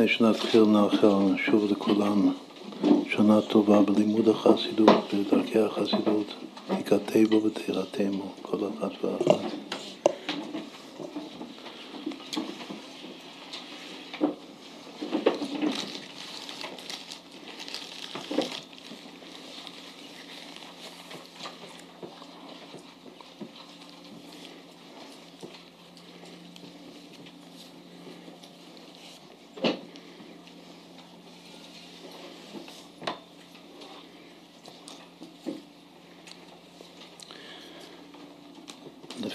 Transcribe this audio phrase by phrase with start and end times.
[0.00, 2.32] לפני שנתחיל נאחל שוב לכולם
[3.10, 6.34] שנה טובה בלימוד החסידות, בדרכי החסידות,
[6.78, 9.40] יקטבו ותירתמו, כל אחת ואחת.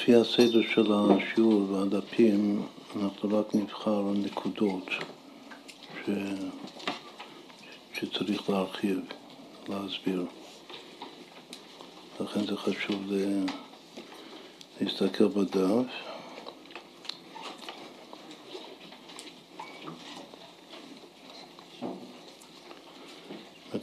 [0.06, 4.90] לפי הסדר של השיעור והדפים, אנחנו רק נבחר נקודות
[6.06, 6.10] ש...
[7.94, 9.00] שצריך להרחיב,
[9.70, 10.26] להסביר.
[12.20, 13.12] לכן זה חשוב
[14.82, 15.86] להסתכל בדף.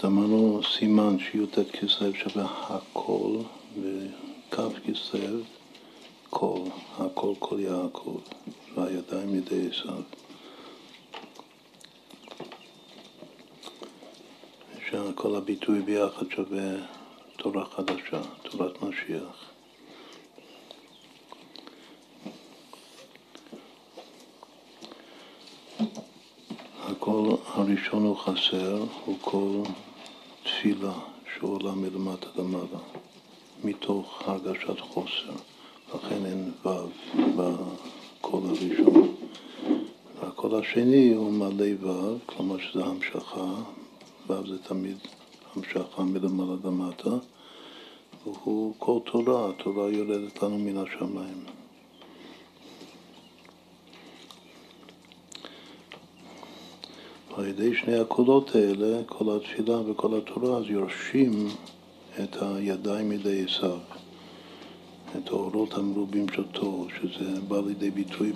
[0.04, 3.36] אמרנו סימן שי"ט כסלו שווה הכל
[3.82, 5.61] וכ' כסלו
[6.42, 6.60] הכל,
[6.98, 8.16] הכל כל יעקב,
[8.74, 10.02] והידיים ידי עשיו.
[14.88, 16.74] שכל הביטוי ביחד שווה
[17.36, 19.50] תורה חדשה, תורת משיח.
[26.82, 29.62] הקול הראשון הוא חסר, הוא קול
[30.42, 30.94] תפילה
[31.34, 32.80] שעולה מלמטה למעלה,
[33.64, 35.51] מתוך הרגשת חוסר.
[35.94, 36.68] לכן אין ו'
[37.36, 39.14] בקול הראשון.
[40.20, 43.54] והקול השני הוא מלא ו', כלומר שזה המשכה,
[44.26, 44.96] ו' זה תמיד
[45.56, 47.10] המשכה מלמעלה למטה,
[48.24, 51.44] והוא קול תורה, התורה יורדת לנו מן השמיים.
[57.30, 61.48] ועל ידי שני הקולות האלה, כל התפילה וכל התורה, אז יורשים
[62.24, 63.78] את הידיים מידי עשיו.
[65.32, 68.32] האורות המרובים של תור, שזה בא לידי ביטוי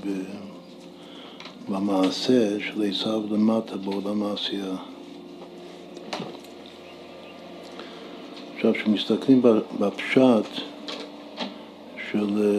[1.68, 4.76] במעשה של עשיו למטה בעולם העשייה.
[8.54, 9.42] עכשיו, כשמסתכלים
[9.80, 10.60] בפשט
[12.10, 12.54] של,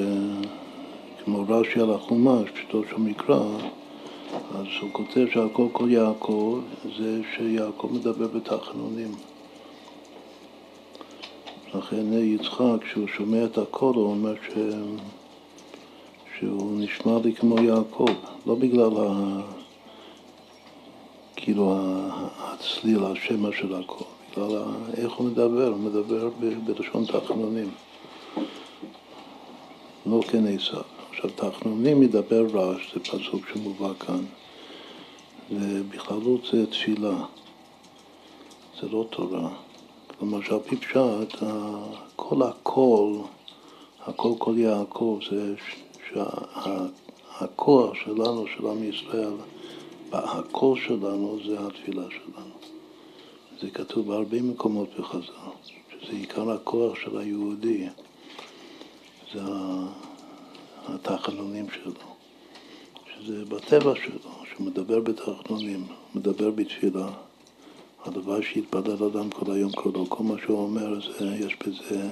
[1.24, 3.44] כמו רש"י על החומש, פשטו של מקרא,
[4.56, 6.60] אז הוא כותב שהכל כל יעקב
[6.98, 9.12] זה שיעקב מדבר בתחנונים.
[11.78, 14.52] לכן יצחק, כשהוא שומע את הקול, הוא אומר ש...
[16.40, 18.12] שהוא נשמע לי כמו יעקב,
[18.46, 19.42] לא בגלל ה...
[21.36, 21.76] כאילו
[22.40, 24.64] הצליל, השמע של הקול, בגלל ה...
[24.98, 26.30] איך הוא מדבר, הוא מדבר
[26.66, 27.72] בלשון תחנונים,
[30.06, 30.82] לא כנעשיו.
[31.10, 34.26] עכשיו, תחנונים מדבר רעש, זה פסוק שמובא כאן,
[35.52, 37.18] ובכללות זה תפילה,
[38.82, 39.67] זה לא תורה.
[40.20, 41.44] כלומר שעל פי פשט,
[42.16, 43.14] כל הקול,
[44.06, 45.56] הקול כל יעקב, זה
[46.10, 49.34] שהכוח שלנו, של עם ישראל,
[50.12, 52.54] הקול שלנו זה התפילה שלנו.
[53.62, 57.88] זה כתוב בהרבה מקומות בחז"ל, שזה עיקר הכוח של היהודי,
[59.34, 59.42] זה
[60.88, 61.94] התחנונים שלו,
[63.16, 65.86] שזה בטבע שלו, שהוא מדבר בתחנונים,
[66.16, 67.08] מדבר בתפילה.
[68.08, 70.06] הלוואי שיתפלל אדם כל היום כולו.
[70.10, 72.10] כל מה שהוא אומר, זה, יש בזה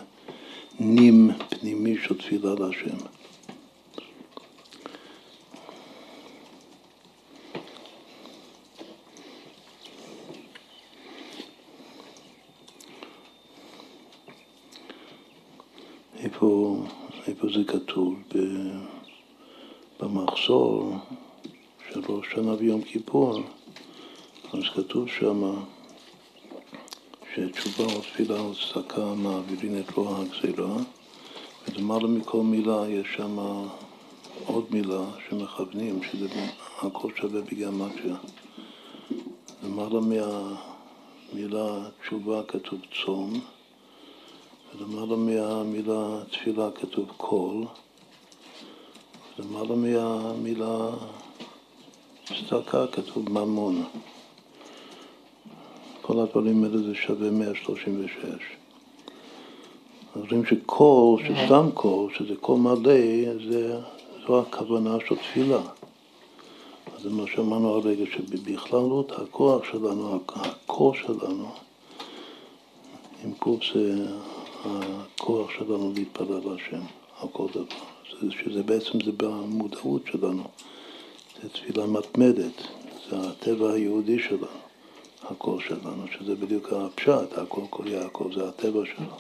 [0.80, 2.98] נים פנימי של תפילה להשם.
[16.20, 16.78] איפה,
[17.28, 18.16] איפה זה כתוב?
[20.00, 20.98] במחזור
[21.92, 23.40] של ראש שנה ויום כיפור,
[24.54, 25.75] אז כתוב שמה
[27.36, 30.76] שתשובה או תפילה או צדקה מעבירים את רוע הגזירה,
[31.68, 33.38] ולמעלה מכל מילה יש שם
[34.46, 36.28] עוד מילה שמכוונים, שזה
[36.82, 38.16] הכל שווה בגימטריה.
[39.64, 43.40] למעלה מהמילה תשובה כתוב צום,
[44.76, 47.66] ולמעלה מהמילה תפילה כתוב קול,
[49.40, 50.90] ולמעלה מהמילה
[52.26, 53.84] צדקה כתוב ממון.
[56.08, 58.22] כל הדברים האלה זה שווה 136.
[60.16, 62.94] אומרים שקול, שסתם קול, שזה קול מלא,
[63.50, 63.80] זה,
[64.28, 65.62] זו הכוונה של תפילה.
[67.02, 71.50] זה מה שאמרנו הרגע, שבכללות הכוח שלנו, הקול שלנו,
[73.24, 74.06] עם קוף זה
[74.64, 76.86] הכוח שלנו להתפלל להשם
[77.22, 78.32] על כל דבר.
[78.44, 80.44] שזה בעצם זה במודעות שלנו,
[81.44, 82.62] זה תפילה מתמדת,
[83.10, 84.65] זה הטבע היהודי שלנו,
[85.24, 89.16] הקול שלנו, שזה בדיוק הפשט, הקול קול יעקב, זה הטבע שלו.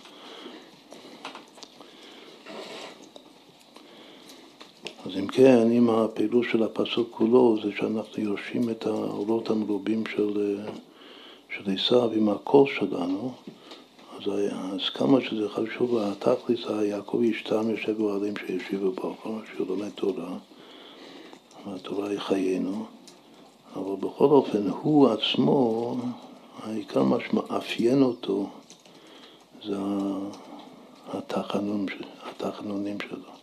[5.05, 10.57] אז אם כן, אם הפעילות של הפסוק כולו זה שאנחנו יורשים את האורות המרובים של,
[11.65, 13.31] עשיו עם הקול שלנו,
[14.17, 20.37] אז, אז כמה שזה חשוב, התכלס יעקב ישתם יושב באוהלים שישיבו בו, שהוא לומד תורה,
[21.67, 22.85] והתורה היא חיינו,
[23.75, 25.95] אבל בכל אופן הוא עצמו,
[26.63, 28.49] העיקר מה שמאפיין אותו
[29.63, 29.75] זה
[31.07, 31.85] התחנון,
[32.23, 33.35] התחנונים שלו.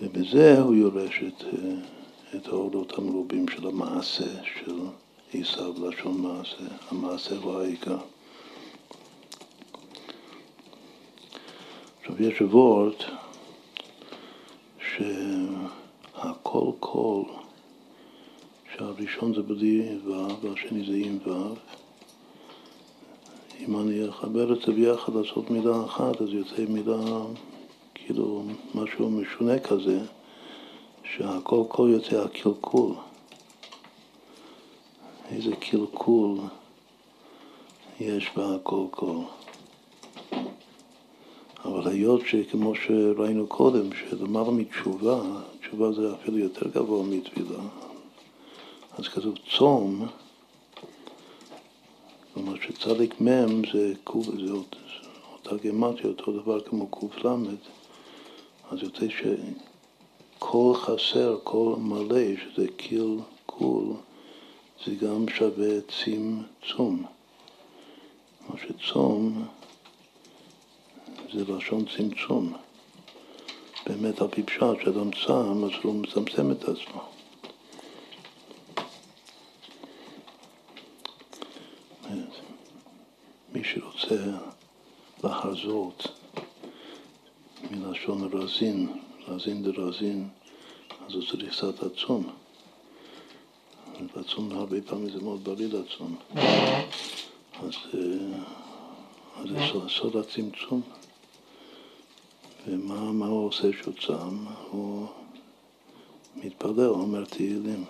[0.00, 1.44] ובזה הוא יורש את,
[2.36, 4.78] את האורות המרובים של המעשה של
[5.34, 6.64] עשיו, לשון מעשה.
[6.90, 7.98] המעשה הוא העיקר.
[12.00, 13.04] עכשיו יש וורט
[14.96, 17.24] שהכל קול,
[18.76, 21.54] שהראשון זה בלי ו' והשני זה עם ו',
[23.60, 27.22] אם אני אחבר את זה ביחד לעשות מילה אחת, אז יוצא מילה
[27.94, 28.42] כאילו
[28.74, 30.00] משהו משונה כזה,
[31.04, 32.94] שהכל קול יוצא הקלקול.
[35.30, 36.38] איזה קלקול
[38.00, 39.24] יש בהכל קול.
[41.64, 45.22] אבל היות שכמו שראינו קודם, שלמעלה מתשובה,
[45.60, 47.58] תשובה זה אפילו יותר גבוה מתפילה,
[48.98, 50.06] אז כתוב צום,
[52.34, 54.52] כלומר שצדיק מ' זה קוב, זה
[55.32, 57.28] אותה גמטיה, אותו דבר כמו ק"ל,
[58.70, 63.84] אז יוצא שכל חסר, כל מלא, שזה קיל קול,
[64.86, 67.04] זה גם שווה צמצום.
[68.46, 69.44] כמו שצום
[71.34, 72.52] זה לשון צמצום.
[73.86, 77.02] באמת על פי פשט, שאדם צם, אז הוא מצמצם את עצמו.
[83.52, 84.24] מי שרוצה
[85.24, 86.06] לחזות
[87.70, 88.98] מלשון רזין,
[89.28, 90.28] רזין דרזין,
[91.06, 92.30] אז הוא צריך קצת עצום.
[94.16, 96.16] לצום הרבה פעמים זה מאוד בריא לצום.
[97.62, 98.00] אז, אה,
[99.36, 100.82] אז זה סוד הצמצום.
[102.68, 104.44] ומה הוא עושה שהוא צם?
[104.70, 105.06] הוא
[106.36, 107.84] מתפלל, אומר תהילים.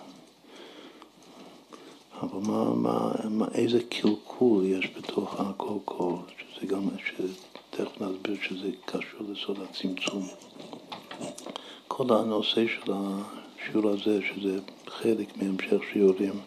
[2.21, 8.69] אבל מה, מה, מה, איזה קלקול יש בתוך הכל קול, שזה גם, שתכף נסביר שזה
[8.85, 10.27] קשור לסוד הצמצום.
[11.87, 16.39] כל הנושא של השיעור הזה, שזה חלק מהמשך שיעורים,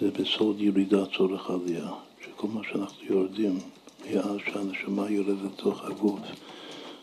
[0.00, 1.88] זה בסוד ירידת צורך עלייה,
[2.24, 3.58] שכל מה שאנחנו יורדים,
[4.04, 6.20] מאז שהנשמה יורדת לתוך הגוף,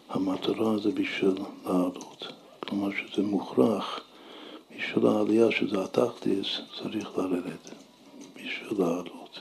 [0.10, 1.36] המטרה זה בשביל
[1.66, 2.34] לעלות.
[2.60, 4.00] כלומר שזה מוכרח,
[4.78, 6.48] בשביל העלייה שזה התחתיס,
[6.80, 7.70] צריך לרדת,
[8.36, 9.40] בשביל לעלות.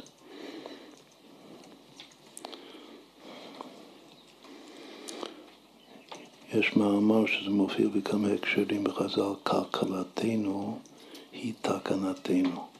[6.54, 10.78] יש מאמר שזה מופיע בכמה הקשרים בחז"ל, כלכלתנו
[11.32, 12.77] היא תקנתנו.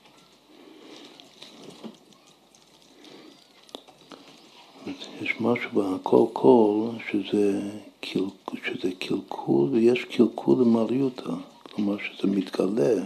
[5.23, 7.61] יש משהו בכל קול שזה,
[8.01, 8.21] קל,
[8.65, 11.31] שזה קלקול ויש קלקול למעליותא,
[11.63, 13.05] כלומר שזה מתגלה,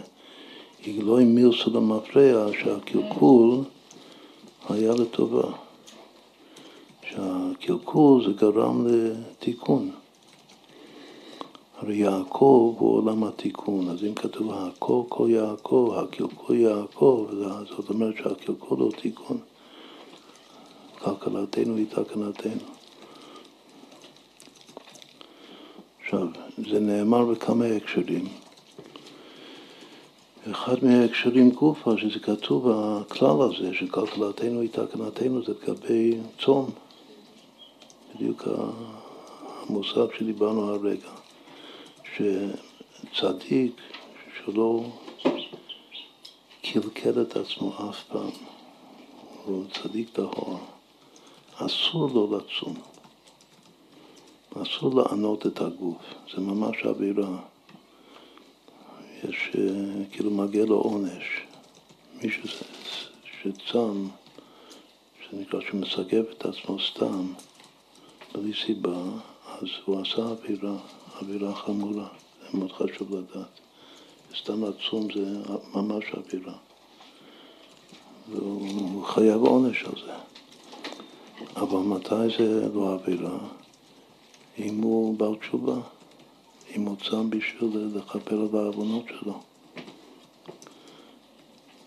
[0.86, 3.58] גילוי מילתא למפרע שהקלקול
[4.68, 5.52] היה לטובה,
[7.10, 9.90] שהקלקול זה גרם לתיקון.
[11.78, 17.26] הרי יעקב הוא עולם התיקון, אז אם כתוב הקול קול יעקב, הקלקול יעקב,
[17.68, 19.38] זאת אומרת שהקלקול הוא תיקון.
[21.02, 22.62] כלכלתנו היא תקנתנו.
[26.00, 26.28] עכשיו,
[26.70, 28.28] זה נאמר בכמה הקשרים.
[30.50, 36.70] אחד מההקשרים גופה, שזה כתוב הכלל הזה, שכלכלתנו היא תקנתנו, זה לגבי צום.
[38.14, 38.48] בדיוק
[39.68, 41.08] המושג שדיברנו הרגע.
[42.16, 43.80] שצדיק
[44.36, 44.84] שלא
[46.62, 48.30] קלקל את עצמו אף פעם,
[49.44, 50.58] הוא צדיק טהור,
[51.66, 52.74] אסור לו לצום,
[54.62, 56.02] אסור לענות את הגוף,
[56.34, 57.36] זה ממש עבירה.
[59.24, 61.46] יש, אה, כאילו מגיע לו עונש.
[62.22, 62.48] מישהו
[63.42, 64.08] שצם,
[65.28, 67.32] שנקרא שמסגב את עצמו סתם,
[68.34, 69.02] בלי סיבה,
[69.46, 70.76] אז הוא עשה עבירה.
[71.20, 72.08] עבירה חמורה,
[72.42, 73.60] זה מאוד חשוב לדעת.
[74.36, 75.42] סתם עצום זה
[75.74, 76.54] ממש עבירה.
[78.28, 80.31] והוא חייב עונש על זה.
[81.56, 83.38] אבל מתי זה לא עבירה?
[84.58, 85.76] אם הוא בעל תשובה.
[86.76, 89.40] אם הוא צם בשביל לכפר על העוונות שלו.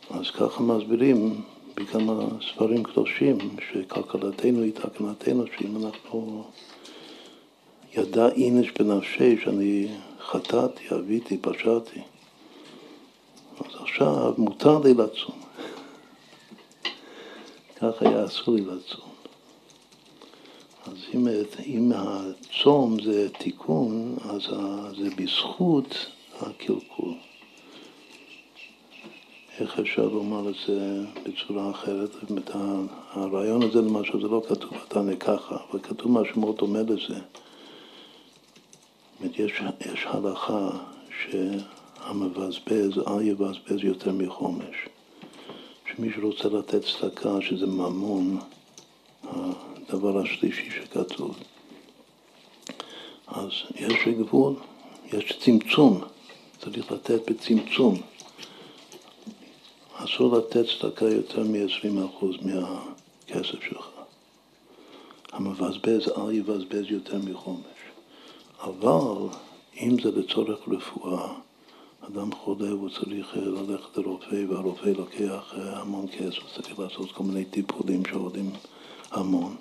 [0.09, 1.41] אז ככה מסבירים
[1.75, 3.37] בכמה ספרים קדושים,
[3.71, 6.43] שכלכלתנו היא תקנתנו, שאם אנחנו
[7.93, 9.87] ידע אינש בנפשי שאני
[10.19, 12.01] חטאתי, אביתי, פשעתי,
[13.59, 15.35] אז עכשיו מותר לי לצום.
[17.77, 19.14] ככה אסור לי לצום.
[20.85, 21.27] אז אם,
[21.65, 24.41] אם הצום זה תיקון, אז
[24.97, 26.11] זה בזכות
[26.41, 27.13] הקלקול.
[29.59, 32.09] איך אפשר לומר את זה בצורה אחרת?
[32.29, 32.49] באמת,
[33.11, 37.19] הרעיון הזה למשל זה לא כתוב בתנא ככה, אבל כתוב משהו מאוד דומה לזה.
[39.19, 39.51] באמת, יש,
[39.91, 40.69] יש הלכה
[41.21, 44.75] שהמבזבז אל יבזבז יותר מחומש.
[45.95, 48.37] שמי שרוצה לתת צדקה, שזה ממון,
[49.89, 51.35] הדבר השלישי שכתוב,
[53.27, 54.53] אז יש גבול,
[55.13, 56.01] יש צמצום,
[56.59, 58.01] צריך לתת בצמצום.
[59.93, 63.89] אסור לתת צדקה יותר מ-20% מהכסף שלך.
[65.31, 67.79] המבזבז אל יבזבז יותר מחומש.
[68.63, 69.27] אבל
[69.81, 71.33] אם זה לצורך רפואה,
[72.01, 78.03] אדם חולה והוא צריך ללכת לרופא והרופא לוקח המון כסף, צריך לעשות כל מיני טיפולים
[78.05, 78.51] שעולים
[79.11, 79.55] המון.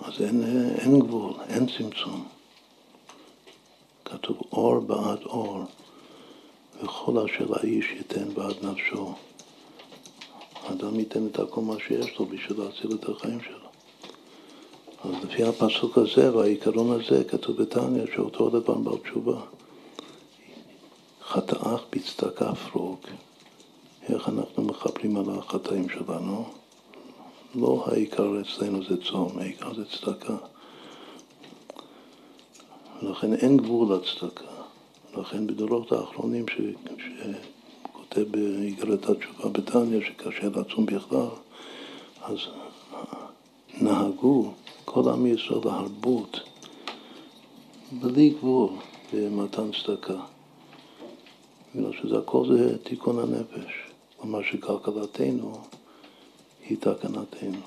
[0.00, 0.42] אז אין,
[0.78, 2.28] אין גבול, אין צמצום.
[4.04, 5.64] כתוב אור בעד אור.
[6.82, 9.14] וכל אשר האיש ייתן בעד נפשו.
[10.62, 13.68] האדם ייתן את הכל מה שיש לו בשביל להציל את החיים שלו.
[15.04, 19.40] אז לפי הפסוק הזה והעיקרון הזה כתוב בתניא שאותו דבר בעל תשובה.
[21.22, 23.00] חטאך בצדקה פרוק.
[24.08, 26.44] איך אנחנו מכפרים על החטאים שלנו?
[27.54, 30.36] לא העיקר אצלנו זה צום, העיקר זה צדקה.
[33.02, 34.44] לכן אין גבול לצדקה.
[35.16, 41.28] לכן בדורות האחרונים שכותב באיגרת התשובה בתניא שקשה לעצום בכלל,
[42.22, 42.38] אז
[43.80, 44.52] נהגו
[44.84, 46.40] כל עם ישראל להרבות
[47.92, 48.70] בלי גבול
[49.12, 50.20] במתן צדקה.
[51.74, 53.72] בגלל שזה הכל זה תיקון הנפש.
[54.16, 55.52] כלומר שכלכלתנו
[56.64, 57.60] היא תקנתנו.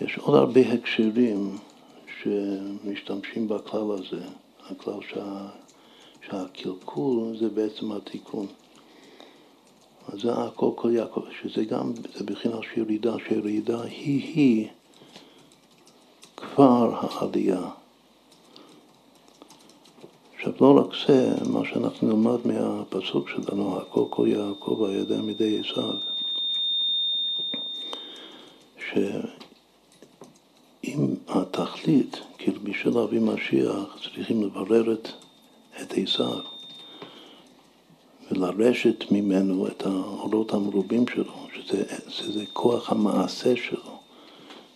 [0.00, 1.56] יש עוד הרבה הקשרים
[2.22, 4.22] שמשתמשים בכלל הזה.
[4.70, 5.48] הכלל שה,
[6.26, 8.46] שהקלקול זה בעצם התיקון.
[10.08, 14.68] אז זה הכל כל יעקב, שזה גם, זה בחינה של ירידה, שירידה היא-היא
[16.36, 17.68] כבר העלייה.
[20.34, 25.94] עכשיו לא רק זה, מה שאנחנו נלמד מהפסוק שלנו, הכל כל יעקב הידע מידי עשיו,
[28.92, 29.14] שאם
[31.28, 35.08] התכלית כאילו בשביל להביא משיח צריכים לברר את,
[35.82, 36.38] את עשיו
[38.30, 43.98] ולרשת ממנו את האורות המרובים שלו, שזה, שזה כוח המעשה שלו,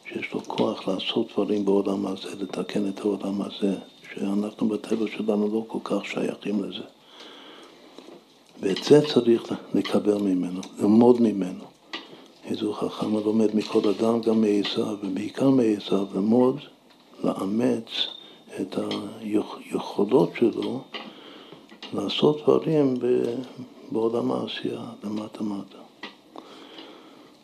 [0.08, 3.74] שיש לו כוח לעשות דברים בעולם הזה, לתקן את העולם הזה,
[4.14, 6.84] שאנחנו בטבע שלנו לא כל כך שייכים לזה.
[8.60, 11.69] ואת זה צריך לקבל ממנו, ללמוד ממנו.
[12.50, 16.60] איזו חכם לומד מכל אדם, גם מעשיו, ובעיקר מעשיו, ללמוד
[17.24, 17.86] לאמץ
[18.60, 18.78] את
[19.20, 20.80] היכולות שלו
[21.92, 22.94] לעשות דברים
[23.92, 25.78] בעולם העשייה, למטה מטה.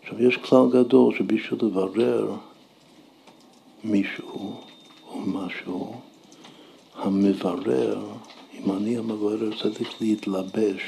[0.02, 2.34] עכשיו, יש כלל גדול שבשביל לברר
[3.84, 4.54] מישהו
[5.08, 5.94] או משהו,
[6.94, 8.04] המברר,
[8.54, 10.82] אם אני המברר, צריך להתלבש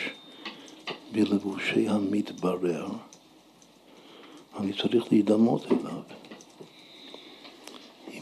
[1.13, 2.87] בלבושי המתברר.
[4.59, 6.01] אני צריך להידמות אליו.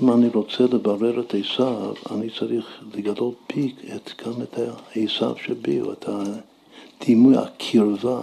[0.01, 5.81] אם אני רוצה לברר את עשיו, אני צריך לגלות בי את, גם את העשיו שבי,
[5.81, 8.21] או את הדימוי, הקרבה.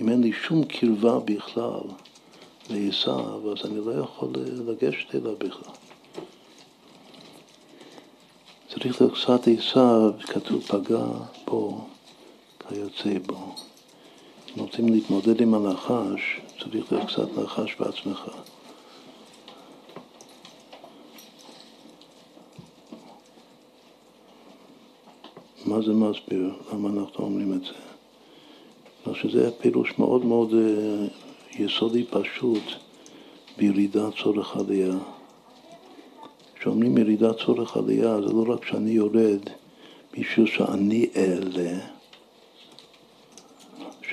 [0.00, 1.80] אם אין לי שום קרבה בכלל
[2.70, 4.28] לעשיו, אז אני לא יכול
[4.66, 5.74] לגשת אליו בכלל.
[8.68, 11.06] צריך לקצת עשיו, כתוב פגע
[11.46, 11.84] בו,
[12.68, 13.54] כיוצא בו.
[14.56, 18.30] אם רוצים להתמודד עם הנחש, צריך קצת נחש בעצמך.
[25.66, 26.54] מה זה מסביר?
[26.72, 27.72] למה אנחנו אומרים את זה?
[29.06, 31.06] לא שזה פירוש מאוד מאוד אה,
[31.64, 32.62] יסודי פשוט
[33.56, 34.94] בירידת צורך עלייה.
[36.54, 39.40] כשאומרים ירידת צורך עלייה זה לא רק שאני יורד
[40.18, 41.78] בשביל שאני אעלה,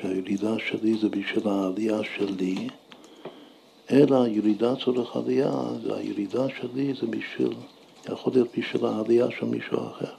[0.02, 2.68] שהירידה שלי זה בשביל העלייה שלי,
[3.92, 5.52] אלא ירידת צורך עלייה,
[5.84, 7.54] זה הירידה שלי זה בשביל
[8.06, 10.14] יכול להיות בשביל העלייה של מישהו אחר.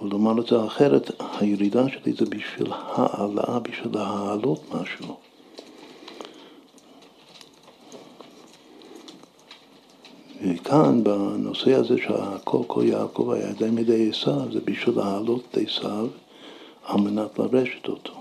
[0.00, 5.16] או לומר את זה אחרת, הירידה שלי זה בשביל העלאה, בשביל להעלות משהו.
[10.42, 11.96] וכאן, בנושא הזה
[12.44, 16.08] כל יעקב היה ידיים ידי עשיו, זה בשביל להעלות את עשיו
[16.84, 18.12] על מנת לרשת אותו.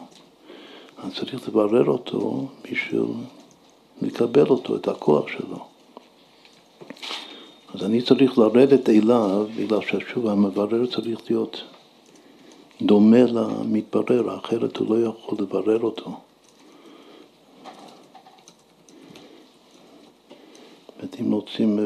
[0.97, 3.05] אז צריך לברר אותו בשביל
[4.01, 5.65] לקבל אותו, את הכוח שלו.
[7.73, 11.63] אז אני צריך לרדת אליו, בגלל ששוב המברר צריך להיות
[12.81, 16.11] דומה למתברר, אחרת הוא לא יכול לברר אותו.
[21.23, 21.83] אם רוצים, אה,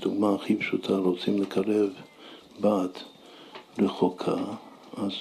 [0.00, 1.90] דוגמה הכי פשוטה, רוצים לקרב
[2.60, 3.02] בת
[3.78, 4.36] רחוקה,
[4.96, 5.12] אז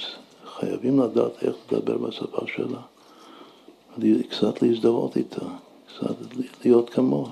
[0.59, 2.81] חייבים לדעת איך לדבר בשפה שלה,
[4.29, 5.45] קצת להזדהות איתה,
[5.87, 6.15] קצת
[6.63, 7.31] להיות כמוה.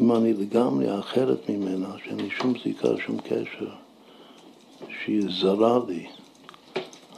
[0.00, 3.70] אם אני לגמרי אחרת ממנה, שאין לי שום זיקה, שום קשר,
[4.88, 6.06] שהיא זרה לי,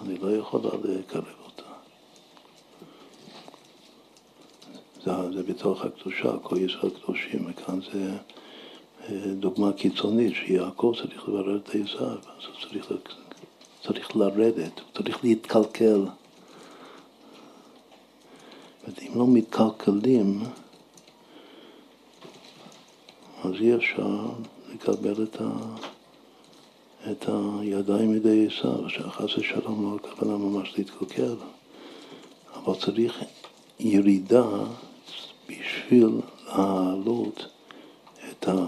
[0.02, 1.62] אני לא יכול לקרב אותה.
[5.04, 8.10] זה, זה בתוך הקדושה, כל ישראל קדושים, וכאן זה
[9.08, 12.92] אה, דוגמה קיצונית, שיעקב צריך לברר את עשיו, אז הוא צריך,
[13.86, 16.06] צריך לרדת, הוא צריך להתקלקל.
[19.02, 20.42] אם לא מתקלקלים,
[23.44, 24.26] אז אי אפשר
[24.74, 25.50] לקבל את, ה,
[27.10, 31.34] את הידיים מידי עשיו, שחס ושלום לא הכוונה ממש להתקלקל,
[32.54, 33.24] אבל צריך
[33.80, 34.48] ירידה
[35.48, 36.10] בשביל
[36.46, 37.46] להעלות
[38.30, 38.66] את, ה,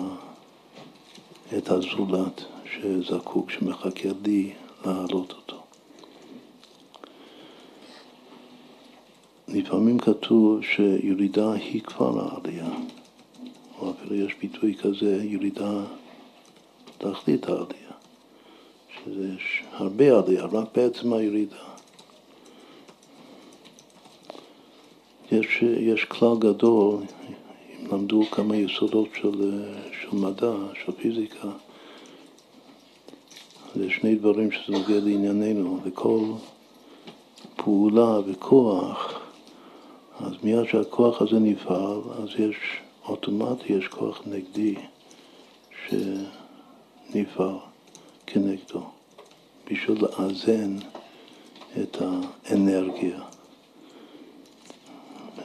[1.56, 4.52] את הזולת שזקוק, שמחכה לי
[4.86, 5.62] להעלות אותו.
[9.48, 12.70] לפעמים כתוב שירידה היא כבר העלייה.
[13.80, 15.84] או אפילו יש ביטוי כזה, ירידה
[16.98, 17.92] תכלית העלייה,
[18.94, 19.28] שזה
[19.72, 21.56] הרבה עלייה, רק בעצם הירידה.
[25.32, 29.62] יש, יש כלל גדול, אם למדו כמה יסודות של,
[30.00, 31.48] של מדע, של פיזיקה,
[33.78, 36.20] זה שני דברים שזה נוגע לענייננו, לכל
[37.56, 39.20] פעולה וכוח,
[40.20, 42.56] אז מיד שהכוח הזה נפעל, אז יש
[43.08, 44.74] אוטומטי יש כוח נגדי
[45.88, 47.56] שנפעל
[48.26, 48.82] כנגדו,
[49.70, 50.76] בשביל לאזן
[51.82, 53.20] את האנרגיה.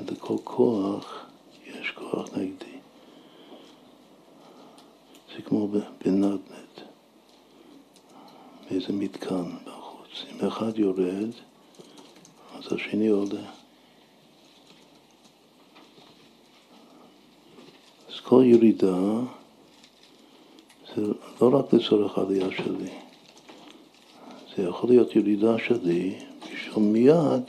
[0.02, 1.26] ולכל כוח
[1.68, 2.78] יש כוח נגדי.
[5.36, 5.68] זה כמו
[6.06, 6.40] בנדנד,
[8.70, 10.26] באיזה מתקן בחוץ.
[10.32, 11.30] אם אחד יורד,
[12.56, 13.42] אז השני עולה.
[18.34, 18.98] כל ירידה
[20.96, 21.02] זה
[21.42, 22.92] לא רק לצורך העלייה שלי,
[24.56, 27.44] זה יכול להיות ירידה שלי בשביל מיד,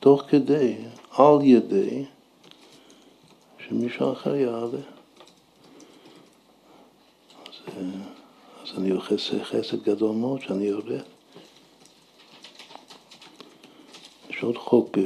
[0.00, 0.74] תוך כדי,
[1.10, 2.04] על ידי,
[3.68, 4.78] שמישהו אחר יעלה.
[7.48, 7.74] אז,
[8.78, 11.00] אני עושה חסד גדול מאוד שאני יורד.
[14.30, 14.98] יש עוד חוק,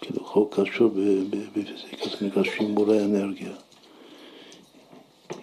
[0.00, 0.90] כאילו חוק קשור
[1.30, 3.52] בפיזיקה, זה נקרא שימורי אנרגיה.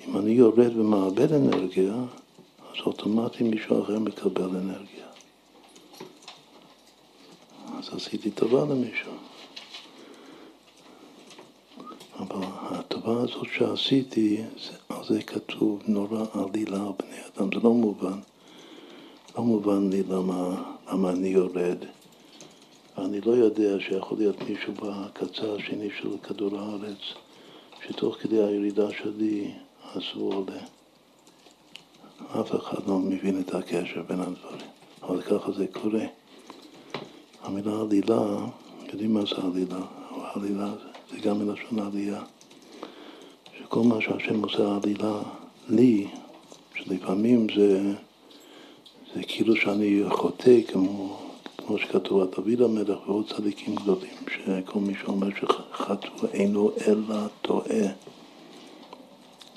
[0.07, 1.93] אם אני יורד ומאבד אנרגיה,
[2.59, 5.05] אז אוטומטית מישהו אחר מקבל אנרגיה.
[7.77, 9.11] אז עשיתי טובה למישהו.
[12.15, 14.41] אבל הטובה הזאת שעשיתי,
[14.89, 18.19] על זה כתוב נורא עלילה על בני אדם, זה לא מובן.
[19.37, 21.77] לא מובן לי למה, למה אני יורד.
[22.97, 26.97] אני לא יודע שיכול להיות מישהו בקצה השני של כדור הארץ,
[27.87, 29.51] שתוך כדי הירידה שלי
[30.13, 30.61] הוא עולה.
[32.41, 34.67] אף אחד לא מבין את הקשר בין הדברים,
[35.03, 36.05] אבל ככה זה קורה.
[37.43, 38.45] המילה עלילה,
[38.91, 39.85] יודעים מה זה עלילה?
[40.33, 40.73] עלילה
[41.11, 42.21] זה גם מלשון עלייה.
[43.59, 45.21] שכל מה שהשם עושה עלילה
[45.69, 46.07] לי,
[46.75, 47.93] שלפעמים זה,
[49.15, 51.19] זה כאילו שאני חוטא, כמו,
[51.57, 57.87] כמו שכתוב על דוד המלך ועוד צדיקים גדולים, שכל מי שאומר שחטאו אינו אלא טועה.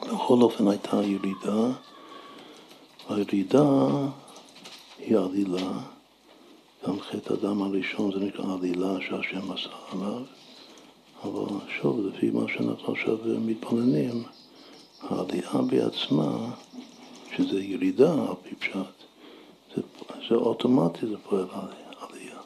[0.01, 1.73] בכל אופן הייתה ירידה,
[3.09, 3.87] הירידה
[4.99, 5.73] היא עלילה,
[6.87, 10.23] גם חטא הדם הראשון זה נקרא עלילה שהשם עשה עליו,
[11.24, 14.22] אבל שוב, לפי מה שאנחנו עכשיו מתבוננים,
[15.00, 16.50] העלייה בעצמה,
[17.37, 18.74] שזה ירידה על פי פשט,
[19.76, 19.83] זה,
[20.28, 21.46] זה אוטומטי, זה פועל
[22.00, 22.38] עלייה.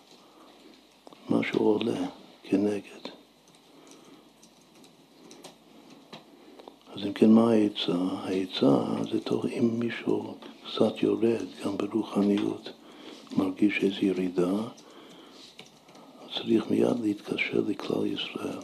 [1.30, 2.06] משהו עולה
[2.42, 3.04] כנגד.
[6.94, 7.96] אז אם כן, מה העצה?
[8.22, 10.34] העצה זה תוך אם מישהו
[10.66, 12.72] קצת יורד, גם ברוחניות,
[13.36, 14.52] מרגיש איזו ירידה,
[16.34, 18.58] צריך מיד להתקשר לכלל ישראל.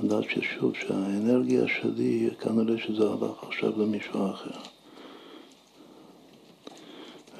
[0.00, 4.60] לדעת ששוב, שהאנרגיה שלי, כנראה שזה הלך עכשיו למישהו אחר.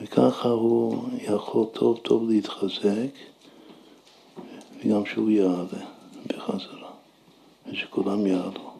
[0.02, 3.12] וככה הוא יכול טוב טוב להתחזק,
[4.78, 5.64] וגם שהוא יעלה
[6.26, 6.90] בחזרה,
[7.66, 8.70] ושכולם יעלו,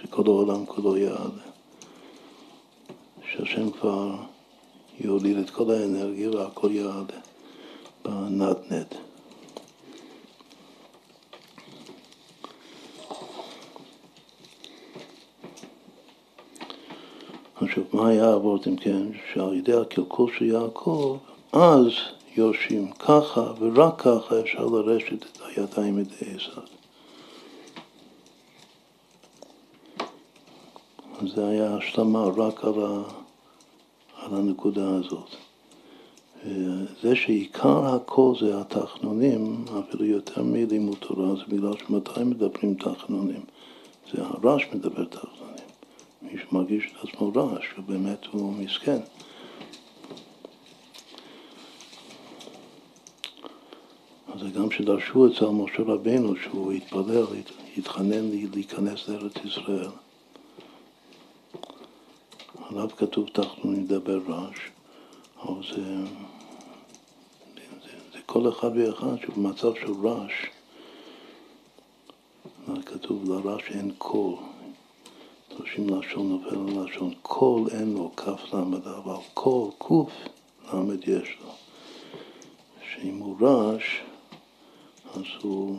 [0.00, 1.42] שכל העולם כולו יעלה.
[3.30, 4.14] שהשם כבר
[5.00, 7.31] יוליד את כל האנרגיה והכל יעלה
[8.04, 8.94] בנדנד.
[17.60, 19.06] עכשיו, מה היה אבות אם כן?
[19.32, 21.18] שעל ידי הקלקול של יעקב,
[21.52, 21.92] אז
[22.36, 26.62] יורשים ככה ורק ככה אפשר לרשת את הידיים מידי עשיו.
[31.34, 33.02] זה היה השלמה רק על, ה,
[34.16, 35.36] על הנקודה הזאת.
[37.02, 43.44] זה שעיקר הכל זה התחנונים, אפילו יותר מלימוד תורה, זה בגלל שמתי מדברים תחנונים?
[44.12, 45.64] זה הרש מדבר תחנונים.
[46.22, 48.98] מי שמרגיש את עצמו רע, שבאמת הוא מסכן.
[54.38, 57.24] זה גם שדרשו אצל משה רבינו שהוא יתפלל,
[57.76, 59.88] יתחנן להיכנס לארץ ישראל.
[62.70, 64.58] עליו כתוב תחתון ידבר רעש,
[65.42, 66.04] אבל זה,
[67.56, 70.32] זה, זה כל אחד ואחד שבמצב של רעש,
[72.86, 73.30] כתוב?
[73.30, 74.34] לרש אין כל.
[75.48, 80.12] תרשים לשון נופל על לשון, כל אין לו, כף למד, אבל קול, קוף,
[80.72, 81.50] למד יש לו.
[82.92, 84.00] שאם הוא רש,
[85.14, 85.78] אז הוא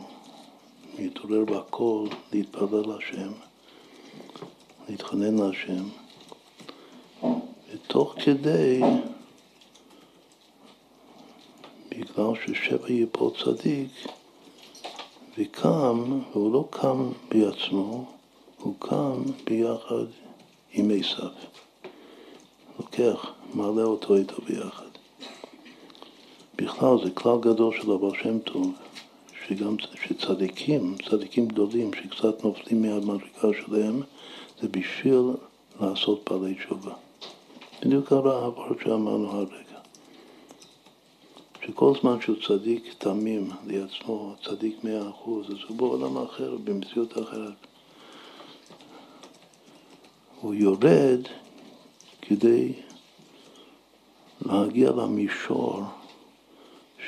[0.98, 3.32] מתעורר בקול להתפלל להשם,
[4.88, 5.84] להתחנן להשם,
[7.72, 8.80] ותוך כדי,
[11.98, 13.90] בגלל ששבע יפול צדיק,
[15.38, 18.04] וקם, והוא לא קם בעצמו,
[18.58, 20.04] הוא קם ביחד
[20.72, 21.28] עם עשיו.
[22.78, 24.84] לוקח, מעלה אותו איתו ביחד.
[26.56, 28.72] בכלל זה כלל גדול של אבר שם טוב,
[29.46, 34.02] שגם שצדיקים, צדיקים גדולים שקצת נופלים מהמדרגה שלהם,
[34.60, 35.22] זה בשביל
[35.80, 36.94] לעשות בעלי תשובה.
[37.82, 38.54] בדיוק הרעב
[38.84, 39.73] שאמרנו הרגע.
[41.66, 47.54] שכל זמן שהוא צדיק תמים לעצמו, צדיק מאה אחוז, אז הוא בעולם אחר, במציאות אחרת.
[50.40, 51.20] הוא יורד
[52.22, 52.72] כדי
[54.46, 55.82] להגיע למישור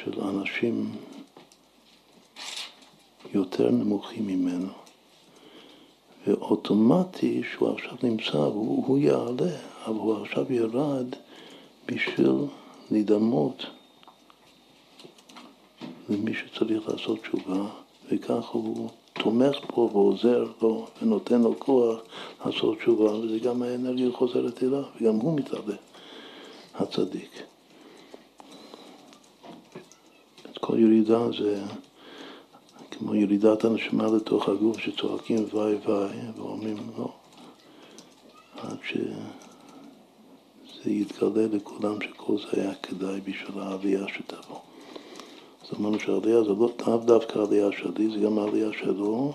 [0.03, 0.93] של אנשים
[3.35, 4.73] יותר נמוכים ממנו.
[6.27, 11.07] ואוטומטי שהוא עכשיו נמצא, הוא, הוא יעלה, אבל הוא עכשיו ירד
[11.87, 12.33] בשביל
[12.91, 13.67] להידמות
[16.09, 17.67] למי שצריך לעשות תשובה,
[18.13, 22.01] וכך הוא תומך בו ועוזר לו ונותן לו כוח
[22.47, 25.77] לעשות תשובה, וזה גם האנרגיה חוזרת אליו, וגם הוא מתעלה,
[26.75, 27.43] הצדיק.
[30.51, 31.63] את כל ירידה זה
[32.91, 37.13] כמו ירידת הנשמה לתוך הגוף שצועקים וואי וואי ואומרים לא,
[38.57, 39.11] עד שזה
[40.91, 44.59] יתגלה לכולם שכל זה היה כדאי בשביל העלייה שתבוא.
[45.67, 49.33] אז אמרנו שהעלייה זה לא לאו דווקא העלייה שלי, זה גם העלייה שלו.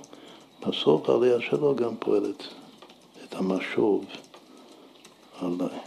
[0.67, 2.43] בסוף העלייה שלו גם פועלת
[3.23, 4.05] את המשוב
[5.39, 5.79] עליי.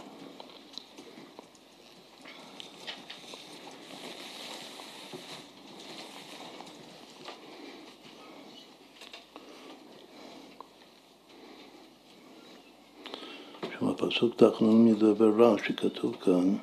[13.81, 16.55] הפסוק תחנון מדבר רע שכתוב כאן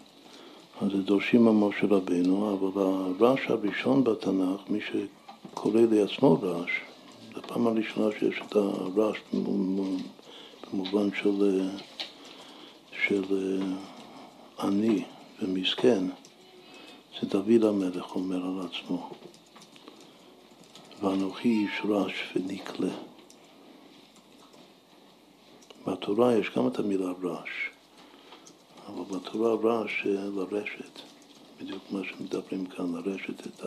[0.83, 6.71] אז זה דורשים ממשה רבנו, אבל הרעש הראשון בתנ"ך, מי שקורא לעצמו רעש,
[7.33, 9.19] זו הפעם הראשונה שיש את הרעש
[10.73, 11.61] במובן של,
[13.07, 13.25] של
[14.61, 15.05] עני
[15.43, 16.05] ומסכן,
[17.21, 19.11] זה דוד המלך אומר על עצמו,
[21.03, 22.95] ואנוכי איש רעש ונקלה.
[25.87, 27.72] בתורה יש גם את המילה רעש.
[28.87, 31.01] אבל בתורה רעש לרשת,
[31.61, 33.65] בדיוק מה שמדברים כאן, לרשת את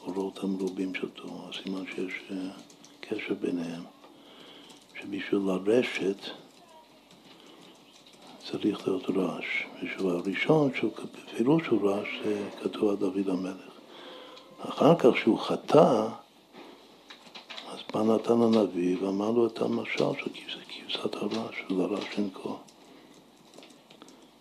[0.00, 2.36] האורות המרובים של תורה, סימן שיש אה,
[3.00, 3.82] קשר ביניהם,
[5.00, 6.16] שבשביל לרשת
[8.50, 9.44] צריך להיות רעש.
[9.82, 10.70] ושוב, הראשון,
[11.14, 12.08] בפירוש הוא רעש,
[12.62, 13.74] כתוב על דוד המלך.
[14.68, 16.08] אחר כך, שהוא חטא,
[17.72, 20.30] אז בא נתן הנביא ואמר לו את המשל של
[20.68, 22.63] כבשת הרש, של הרש אין כה.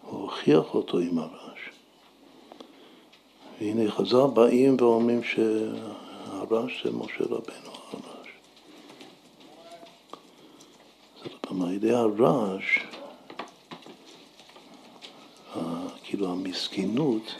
[0.05, 1.69] הוא הוכיח אותו עם הרש.
[3.59, 8.29] והנה חז"ל באים ואומרים שהרש זה משה רבנו הרש.
[11.23, 12.79] זאת אומרת, על ידי הרש,
[16.03, 17.35] כאילו המסכנות,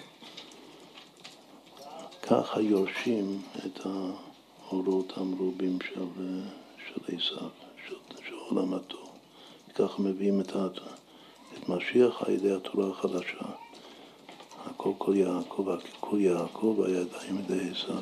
[2.21, 6.05] ככה יורשים את האורות המרובים של,
[6.85, 7.49] של עשיו,
[7.87, 7.95] של,
[8.27, 9.11] של עולם התור.
[9.75, 10.79] ככה מביאים את, את
[11.69, 13.45] משיח על ידי התורה החדשה.
[14.65, 17.95] הכל כל יעקב, כל יעקב, הידיים ידי עשיו.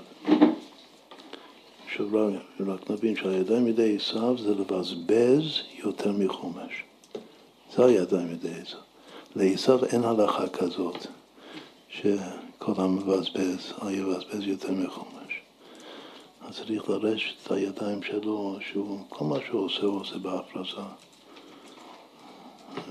[1.86, 2.08] עכשיו
[2.60, 5.43] רק נבין שהידיים ידי עשיו זה לבזבז
[5.84, 6.84] יותר מחומש.
[7.76, 8.80] זה הידיים ידי עשיו.
[9.36, 11.08] לעשיו אין הלכה כזאת,
[11.89, 15.41] שכל המבזבז, יבזבז יותר מחומש.
[16.41, 20.82] אז צריך לרשת את הידיים שלו, שהוא, כל מה שהוא עושה, הוא עושה בהפרזה.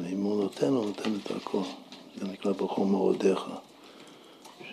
[0.02, 1.62] ואם הוא נותן, הוא נותן את הכל.
[2.16, 3.44] זה נקרא בכל מאודיך.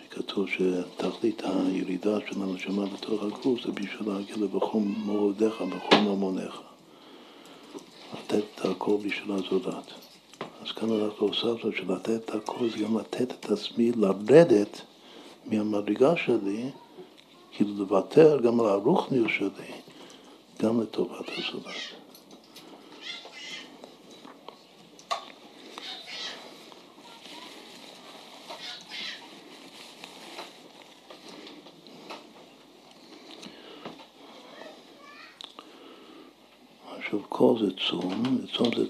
[0.09, 6.61] כתוב שתכלית הירידה של הנשמה בתוך הגוף זה בשביל להגיע לבכל מאודיך, בכל ממוניך.
[8.13, 9.93] לתת את הכל בשביל הזולת.
[10.61, 14.81] אז כאן אנחנו הוספנו שלתת את הכל זה גם לתת את עצמי לרדת
[15.45, 16.69] מהמדרגה שלי,
[17.51, 19.71] כאילו לוותר גם על הרוחניות שלי,
[20.61, 22.06] גם לטובת הזולת.
[37.37, 38.85] כל זה צום, וצום זה,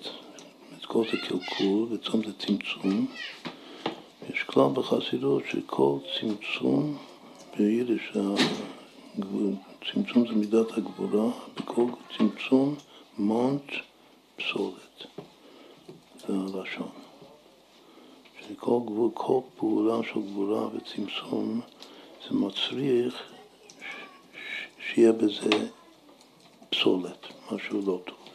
[0.88, 3.08] כל זה קלקול, וצום זה צמצום.
[4.30, 6.98] יש כלל בחסידות שכל צמצום,
[7.58, 8.02] ביידיש
[9.92, 11.86] צמצום זה מידת הגבורה, בכל
[12.18, 12.76] צמצום
[13.18, 13.72] מונט
[14.36, 15.06] פסולת.
[16.28, 16.90] זה הלשון.
[18.42, 21.62] שכל גבול, כל פעולה של גבורה וצמצום
[22.28, 23.24] זה מצריך
[24.80, 25.70] שיהיה בזה
[26.70, 27.28] פסולת.
[27.52, 28.27] משהו לא טוב.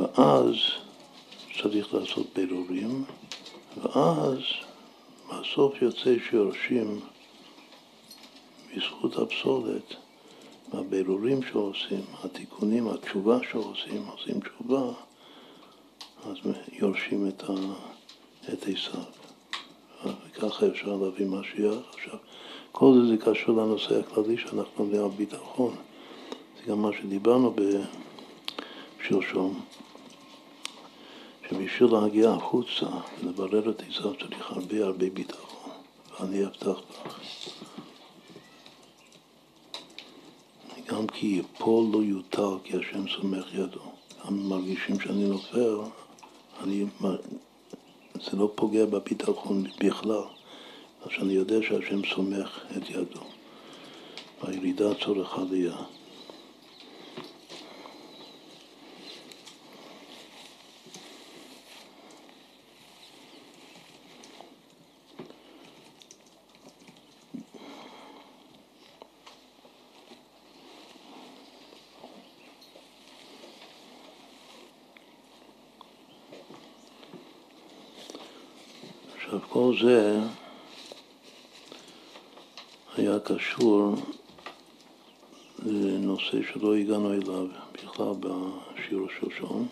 [0.00, 0.54] ואז
[1.62, 3.04] צריך לעשות בירורים,
[3.82, 4.38] ואז
[5.28, 7.00] בסוף יוצא שיורשים
[8.76, 9.94] בזכות הפסולת,
[10.72, 14.92] והבירורים שעושים, התיקונים, התשובה שעושים, עושים תשובה,
[16.24, 16.36] אז
[16.72, 17.52] יורשים את, ה,
[18.52, 19.00] את עשיו.
[20.04, 21.74] וככה אפשר להביא משיח.
[21.94, 22.14] עכשיו,
[22.72, 25.76] כל זה זה קשור לנושא הכללי שאנחנו לומדים על ביטחון.
[26.56, 27.54] זה גם מה שדיברנו
[29.00, 29.60] בשלשום,
[31.50, 32.86] שבשביל להגיע החוצה,
[33.22, 35.70] לברר את עשיו צריך הרבה הרבה ביטחון,
[36.20, 37.20] ואני אבטח לך.
[40.86, 43.80] גם כי יפול לא יוטל כי השם סומך ידו.
[44.26, 45.76] גם מרגישים שאני נופל,
[46.62, 46.84] אני,
[48.14, 50.22] זה לא פוגע בביטחון בכלל.
[51.02, 53.20] אז שאני יודע שהשם סומך את ידו.
[54.42, 55.76] והירידה צורך עלייה.
[79.30, 80.20] עכשיו כל זה
[82.96, 83.94] היה קשור
[85.66, 89.66] לנושא שלא הגענו אליו בכלל בשיר השושון,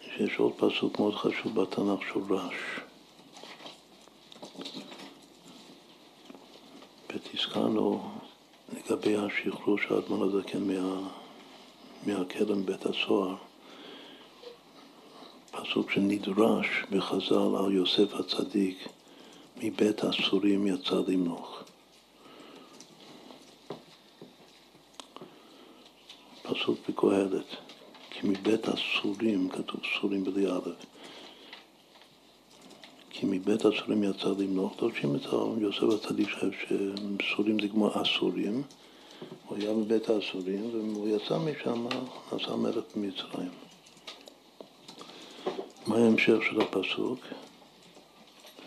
[0.00, 2.54] שיש עוד פסוק מאוד חשוב בתנ"ך של רש.
[7.10, 8.10] ותזכרנו
[8.72, 11.08] לגבי השחרור של האדמון הזקן מה,
[12.06, 13.36] מהכלא מבית הסוהר,
[15.74, 18.88] פסוק שנדרש בחז"ל על יוסף הצדיק
[19.62, 21.64] מבית הסורים יצא למנוח.
[26.42, 27.46] פסוק בקהלת,
[28.10, 30.70] כי מבית הסורים, כתוב סורים בלי א',
[33.10, 35.26] כי מבית הסורים יצא למנוח, דורשים את
[35.58, 38.62] יוסף הצדיק שסורים זה כמו אסורים,
[39.48, 41.86] הוא היה בבית האסורים, והוא יצא משם,
[42.32, 43.63] נסע מלך במצרים.
[45.94, 47.20] מה ההמשך של הפסוק?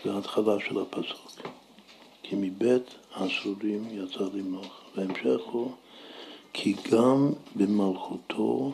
[0.04, 1.48] זה ההתחלה של הפסוק.
[2.22, 4.80] כי מבית האסורים יצא למנוח.
[4.96, 5.72] וההמשך הוא
[6.52, 8.72] כי גם במלכותו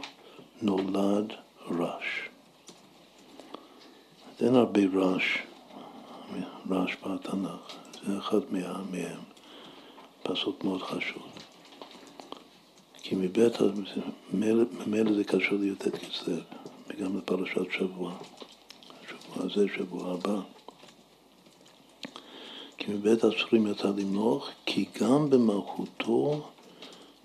[0.63, 1.33] נולד
[1.71, 2.29] רש.
[4.41, 5.39] אין הרבה רש,
[6.71, 7.75] רש בתנ"ך,
[8.07, 9.21] זה אחד מהם.
[10.23, 11.23] פסוק מאוד חשוב.
[12.95, 13.53] כי מבית,
[14.33, 16.37] ממילא זה קשור לי"ט כסלו,
[16.89, 18.13] וגם לפרשת שבוע,
[19.35, 20.41] שבוע הזה, שבוע הבא.
[22.79, 26.43] כי מבית הספרים יצא למלוך, כי גם במלכותו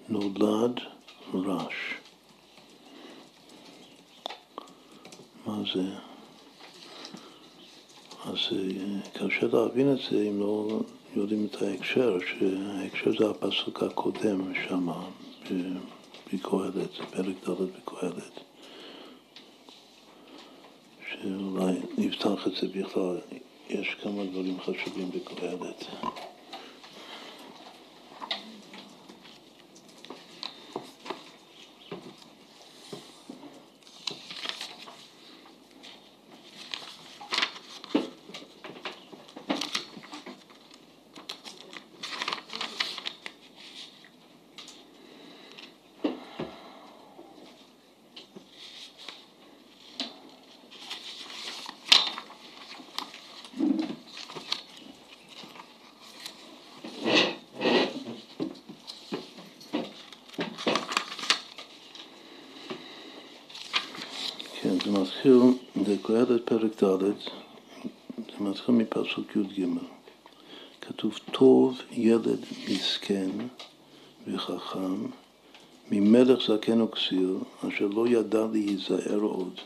[0.10, 0.80] נולד
[1.34, 1.76] רש.
[5.46, 5.84] מה זה?
[8.26, 10.80] אז אה, קשה להבין את זה אם לא
[11.16, 14.90] יודעים את ההקשר, שההקשר זה הפסוק הקודם שם,
[16.34, 18.49] בקהלת, פרק ד' בקהלת.
[21.22, 23.18] שאולי נפתח את זה בכלל,
[23.70, 25.86] יש כמה דברים חשובים בקהלת.
[65.20, 65.42] מתחיל,
[65.76, 67.04] בקהלת פרק ד',
[68.18, 69.66] זה מתחיל מפסוק י"ג.
[70.82, 73.30] כתוב, טוב ילד מסכן
[74.28, 75.06] וחכם,
[75.92, 79.60] ממלך זקן וכסיר, אשר לא ידע להיזהר עוד.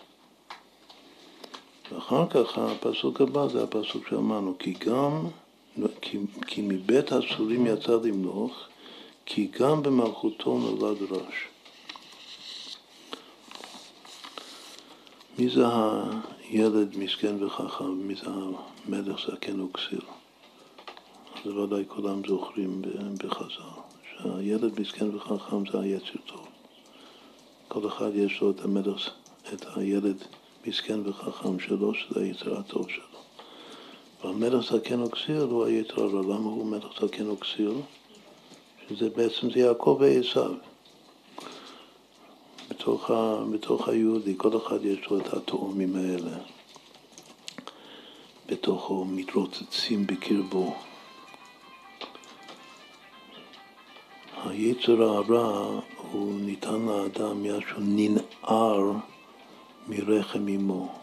[1.91, 5.27] ואחר כך הפסוק הבא זה הפסוק שאמרנו, כי גם,
[6.01, 8.67] כי, כי מבית הסורים יצא למלוך,
[9.25, 11.52] כי גם במלכותו נולד רש.
[15.43, 15.65] מי זה
[16.49, 18.29] הילד מסכן וחכם, מי זה
[18.87, 20.01] המלך זקן וכסיר?
[21.45, 22.81] אז ודאי כולם זוכרים
[23.23, 23.63] בחז"ל,
[24.11, 26.47] שהילד מסכן וחכם זה היצר טוב.
[27.67, 29.09] כל אחד יש לו את המלך,
[29.53, 30.17] את הילד
[30.67, 33.19] מסכן וחכם שלו, שזה היצר הטוב שלו.
[34.23, 36.21] והמלך זקן וכסיר הוא היצר הרע.
[36.21, 37.73] למה הוא מלך זקן וכסיר?
[38.89, 40.53] שזה בעצם זה יעקב ועשיו.
[42.83, 46.37] בתוך, ה, בתוך היהודי, כל אחד יש לו את התאומים האלה.
[48.45, 50.75] בתוכו מתרוצצים בקרבו.
[54.43, 55.79] היצר הרע
[56.11, 58.91] הוא ניתן לאדם מיד שהוא ננער
[59.87, 60.95] מרחם אמו.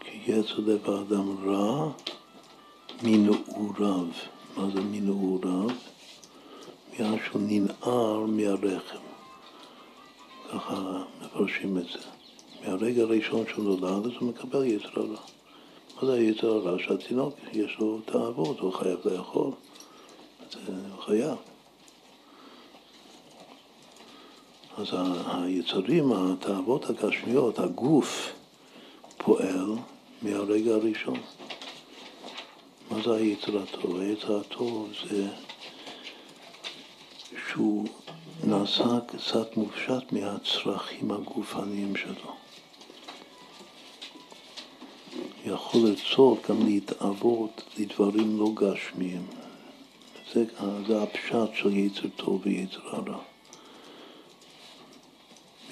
[0.00, 1.92] כי יצר לב האדם רע
[3.02, 4.06] מנעוריו.
[4.56, 5.68] מה זה מנעוריו?
[6.96, 8.98] בגלל שהוא ננער מהרחם.
[10.52, 11.98] ככה מפרשים את זה.
[12.64, 15.20] מהרגע הראשון שהוא נולד, אז הוא מקבל יצר הרע.
[15.96, 16.78] מה זה היצר הרע?
[16.78, 19.50] שהתינוק יש לו תאוות, הוא חייב לאכול.
[20.66, 21.36] הוא חייב.
[24.76, 24.86] אז
[25.26, 28.32] היצרים, התאוות הגשמיות, הגוף
[29.16, 29.72] פועל
[30.22, 31.20] מהרגע הראשון.
[32.90, 34.00] מה זה היצר הטוב?
[34.00, 35.28] היצר הטוב זה
[37.50, 37.86] שהוא
[38.44, 42.36] נעשה קצת מופשט מהצרכים הגופניים שלו.
[45.44, 49.26] יכול לרצות גם להתאבות לדברים לא גשמיים.
[50.32, 50.44] זה,
[50.86, 53.18] זה הפשט של יצר טוב ויצר הרע.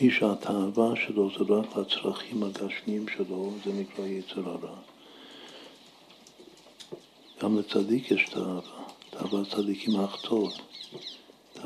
[0.00, 4.76] מי שהתאווה שלו זה רק לצרכים הגשמיים שלו, זה נקרא יצר הרע.
[7.42, 8.60] גם לצדיק יש תאווה,
[9.10, 10.52] תאווה צדיקים אך טוב.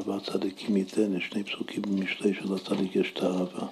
[0.05, 3.69] תאווה צדיקים ייתן, יש שני פסוקים במשלי של הצדיק יש תאווה.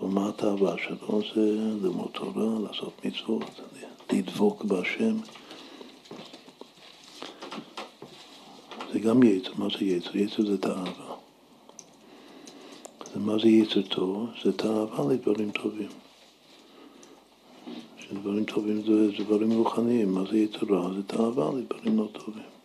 [0.00, 1.20] אבל מה התאווה שלו?
[1.34, 1.40] זה
[1.82, 3.60] ללמוד תורה, לעשות מצוות,
[4.12, 5.16] לדבוק בהשם.
[8.92, 10.16] זה גם יצר, מה זה יצר?
[10.16, 11.16] יצר זה תאווה.
[13.16, 14.26] מה זה יצר טוב?
[14.44, 15.88] זה תאווה לדברים טובים.
[17.98, 20.94] שדברים טובים זה דברים רוחניים, מה זה יצר רע?
[20.94, 22.61] זה תאווה לדברים לא טובים.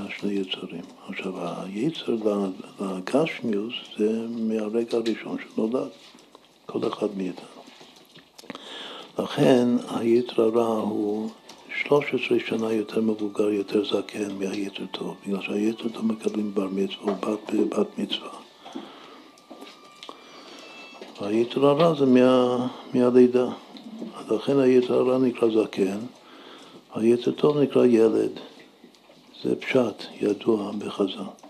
[0.00, 0.84] השני יצרים.
[1.08, 1.32] עכשיו,
[1.62, 2.16] היצר
[2.80, 5.88] לגשמיוס זה מהרגע הראשון שנולד,
[6.66, 7.46] כל אחד מאיתנו.
[9.18, 11.30] לכן היצר הרע הוא
[11.82, 17.14] 13 שנה יותר מבוגר, יותר זקן מהיצר טוב, בגלל שהיצר טוב מקבלים בר מצווה או
[17.14, 18.28] בת, בת מצווה.
[21.20, 23.46] היצר הרע זה מה, מהלידה.
[24.30, 25.98] לכן היצר הרע נקרא זקן,
[26.94, 28.30] היצר טוב נקרא ילד.
[29.42, 31.44] זה פשט ידוע בחז"ל.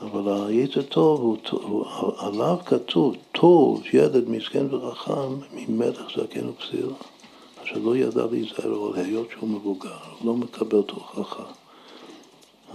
[0.00, 1.84] אבל היצר טוב, הוא,
[2.18, 6.92] עליו כתוב, טוב ילד מסכן וחכם ממלך זקן וכסיר.
[7.64, 11.44] שלא ידע להיזהר, אבל היות שהוא מבוגר, הוא לא מקבל תוכחה.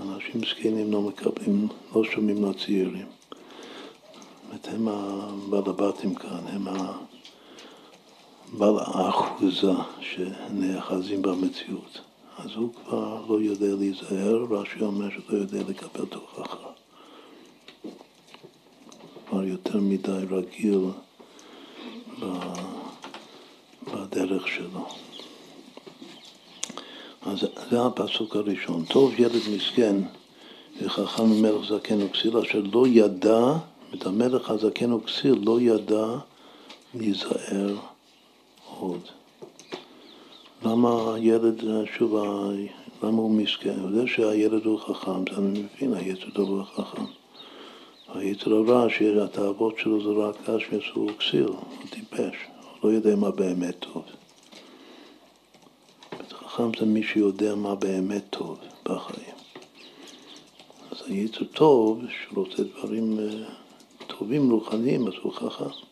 [0.02, 3.06] אנשים זקנים לא מקבלים, לא שומעים לצעירים.
[4.52, 6.68] זאת הם הבעל הבתים כאן, הם
[8.58, 12.11] בעל האחוזה שנאחזים במציאות.
[12.44, 16.58] אז הוא כבר לא יודע להיזהר, רש"י אומר שלא יודע לקבל תוכחה.
[19.30, 20.86] כבר יותר מדי רגיל
[23.94, 24.88] בדרך שלו.
[27.22, 27.40] אז
[27.70, 28.86] זה הפסוק הראשון.
[28.86, 29.96] טוב ילד מסכן
[30.82, 33.54] וחכם ממלך זקן וכסיל אשר לא ידע,
[33.94, 36.06] את המלך הזקן וכסיל לא ידע
[36.94, 37.76] להיזהר
[38.80, 39.21] עוד.
[40.64, 41.64] למה הילד,
[41.98, 42.16] שוב,
[43.04, 43.94] למה הוא מסכן?
[43.94, 47.06] זה שהילד הוא חכם, זה אני מבין, היצר הוא חכם.
[48.14, 52.36] היצר הרע שהתאוות שלו זה רק גשמיאס הוא כסיל, הוא טיפש,
[52.82, 54.04] הוא לא יודע מה באמת טוב.
[56.32, 59.36] חכם זה מי שיודע מה באמת טוב בחיים.
[60.92, 63.46] אז היצר טוב, שרוצה דברים אה,
[64.08, 65.91] טובים, רוחניים, אז הוא חכם.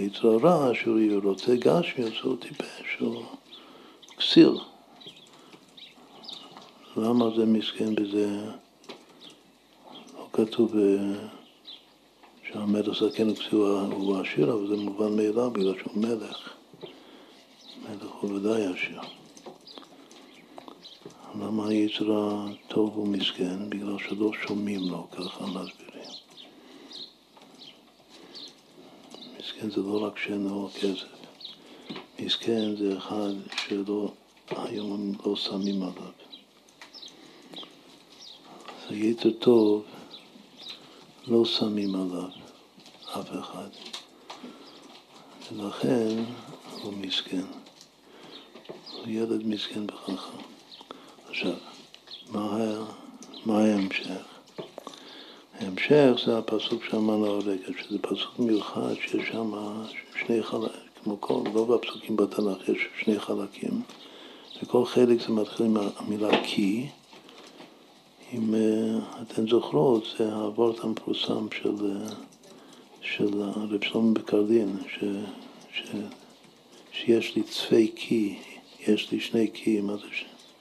[0.00, 3.22] היצר הרע, שהוא רוצה גשמיאס, הוא טיפש, הוא
[4.18, 4.58] כסיל.
[6.96, 8.50] למה זה מסכן בזה?
[10.32, 11.28] כתוב אה,
[12.42, 16.54] שהמלך זקן הוא עשיר, אבל זה מובן מאליו בגלל שהוא מלך.
[17.82, 19.00] מלך הוא ודאי עשיר.
[21.34, 23.70] למה היצר הטוב הוא מסכן?
[23.70, 25.97] בגלל שלא שומעים לו, ככה מסבירים.
[29.58, 31.06] מסכן זה לא רק שאין לו כסף.
[32.18, 33.30] מסכן זה אחד
[33.66, 34.12] שלא,
[34.50, 36.12] היום לא שמים עליו.
[38.86, 39.84] אז היצר טוב
[41.26, 42.28] לא שמים עליו
[43.04, 43.68] אף אחד.
[45.52, 46.24] ולכן
[46.82, 47.44] הוא מסכן.
[48.92, 50.38] הוא ילד מסכן וחכם.
[51.28, 51.56] עכשיו,
[52.30, 52.58] מה,
[53.46, 54.37] מה ההמשך?
[55.90, 59.52] ההמשך זה הפסוק שאמרנו הרגע, שזה פסוק מיוחד שיש שם
[60.26, 63.82] שני חלקים, כמו כל, לא בפסוקים בתנ"ך, יש שני חלקים,
[64.62, 66.86] וכל חלק זה מתחיל עם המילה כי,
[68.32, 72.10] אם אה, אתן זוכרות, זה האבות המפורסם של, אה,
[73.00, 75.04] של רב שלמה בקרלין, ש,
[75.72, 75.82] ש,
[76.92, 78.38] שיש לי צפי קי,
[78.88, 80.06] יש לי שני קי, מה זה,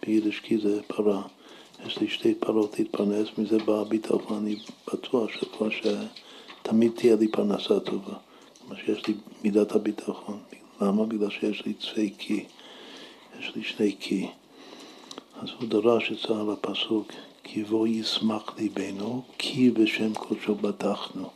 [0.06, 1.22] ביידיש קי זה פרה,
[1.86, 4.56] יש לי שתי פרות להתפרנס, מזה בא הביטחון, אני
[4.94, 8.14] בטוח שכבר שתמיד תהיה לי פרנסה טובה,
[8.60, 9.14] כלומר שיש לי
[9.44, 10.40] מידת הביטחון.
[10.82, 11.06] למה?
[11.06, 12.46] בגלל שיש לי צפי קי,
[13.40, 14.28] יש לי שני קי.
[15.42, 17.08] אז הוא דרש את על הפסוק,
[17.44, 21.30] כי בו ישמח ליבנו, כי בשם קודשו בטחנו.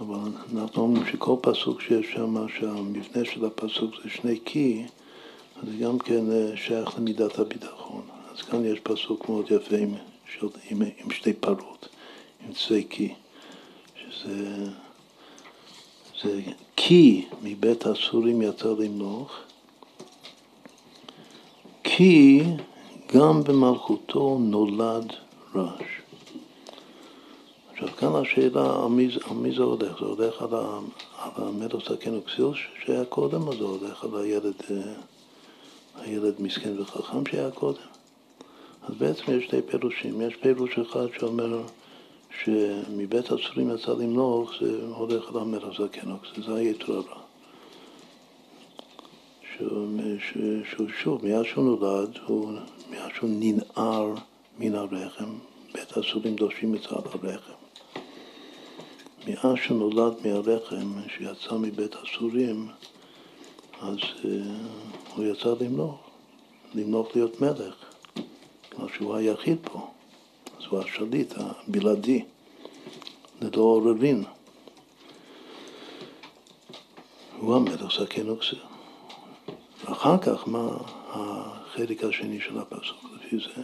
[0.00, 0.16] אבל
[0.54, 4.84] אנחנו אומרים שכל פסוק שיש שם, שהמבנה של הפסוק זה שני כי,
[5.56, 8.15] אז זה גם כן אה, שייך למידת הביטחון.
[8.36, 9.94] אז כאן יש פסוק מאוד יפה עם,
[10.32, 11.88] של, עם, עם שתי פרות,
[12.46, 13.14] עם צווי כי,
[13.96, 14.66] שזה
[16.22, 16.40] זה
[16.76, 19.32] כי מבית הסורים יצא למלוך,
[21.84, 22.42] כי
[23.14, 25.12] גם במלכותו נולד
[25.54, 25.82] רעש.
[27.72, 29.98] עכשיו כאן השאלה, על מי, על מי זה הולך?
[30.00, 30.78] זה הולך על, ה,
[31.18, 32.52] על המלך זקן וכסיל
[32.84, 34.94] שהיה קודם, או זה הולך על הילד, אה,
[35.94, 37.95] הילד מסכן וחכם שהיה קודם?
[38.86, 40.20] אז בעצם יש שתי פירושים.
[40.20, 41.62] יש פירוש אחד שאומר
[42.42, 47.20] שמבית הצורים יצא למלוך, זה הולך על המלך וכסיל, זה היתר הרע.
[50.64, 52.18] שהוא שוב, מאז שהוא נולד,
[52.90, 54.14] מאז שהוא ננער
[54.58, 55.38] מן הרחם,
[55.74, 57.28] בית הסורים דורשים את הרחם.
[59.26, 62.68] מאז שהוא נולד מהרחם, שיצא מבית הסורים,
[63.82, 64.26] אז uh,
[65.14, 66.00] הוא יצא למלוך,
[66.74, 67.85] למלוך להיות מלך,
[68.76, 69.88] כלומר שהוא היחיד פה,
[70.58, 72.24] אז הוא השליט הבלעדי,
[73.40, 74.24] ללא עוררין.
[77.40, 78.56] הוא המלך זקן וכסר.
[79.84, 80.68] ואחר כך, מה
[81.08, 83.62] החלק השני של הפסוק לפי זה?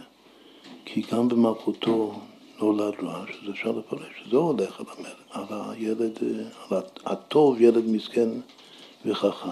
[0.85, 2.19] כי גם במלכותו
[2.59, 6.19] נולד רע, שזה אפשר לפרש, שזה הולך על, המלך, על הילד,
[6.69, 8.29] על הטוב, ילד מסכן
[9.05, 9.49] וחכם.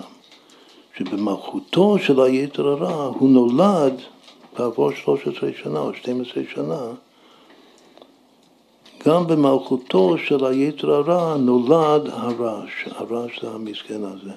[0.97, 4.01] שבמלכותו של היתר הרע הוא נולד
[4.57, 6.91] בעבור 13 שנה או 12 שנה,
[9.07, 14.31] גם במלכותו של היתר הרע נולד הרש, הרש זה המסכן הזה.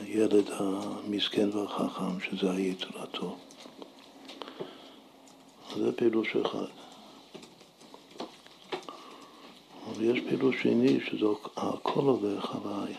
[0.00, 3.36] הילד המסכן והחכם, שזה היתרתו.
[5.76, 6.66] זה פירוש אחד.
[9.86, 11.26] אבל יש פירוש שני, שזה
[11.56, 12.92] הכל הולך על,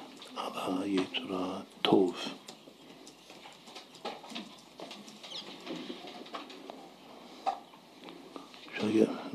[0.84, 2.16] היצר הטוב.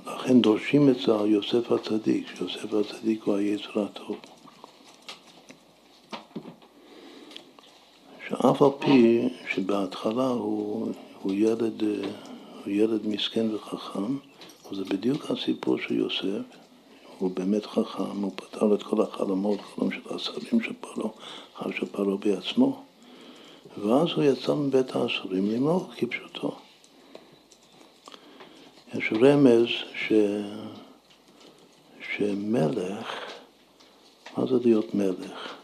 [0.07, 4.17] לכן דורשים את זה על יוסף הצדיק, שיוסף הצדיק הוא היצר הטוב.
[8.29, 10.93] שאף על פי שבהתחלה הוא,
[11.23, 11.83] הוא, ילד,
[12.65, 14.17] הוא ילד מסכן וחכם,
[14.73, 16.47] זה בדיוק הסיפור של יוסף,
[17.19, 21.11] הוא באמת חכם, הוא פתר את כל החלומות, חלום של השרים של פרעה,
[21.57, 22.83] אחר של פרעה בעצמו,
[23.79, 26.66] ואז הוא יצא מבית האסורים למלוך כפשוטו.
[28.99, 30.13] יש רמז ש...
[32.17, 33.07] שמלך,
[34.37, 35.55] מה זה להיות מלך?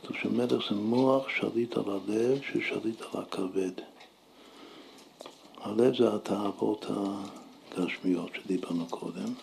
[0.00, 3.72] כתוב שמלך זה מוח שליט על הלב ששליט על הכבד.
[5.60, 6.86] הלב זה התאוות
[7.76, 9.34] הגשמיות שדיברנו קודם,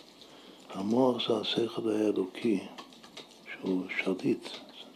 [0.70, 2.60] המוח זה השכל האלוקי
[3.52, 4.48] שהוא שליט,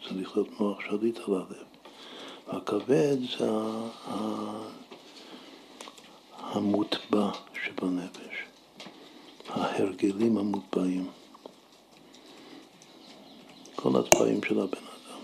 [0.09, 1.65] צריך להיות מוח שליט על הלב.
[2.49, 3.51] והכבד זה
[6.53, 7.31] המוטבע
[7.65, 8.35] שבנפש,
[9.49, 11.07] ההרגלים המוטבעים,
[13.77, 15.21] כל הצבעים של הבן אדם.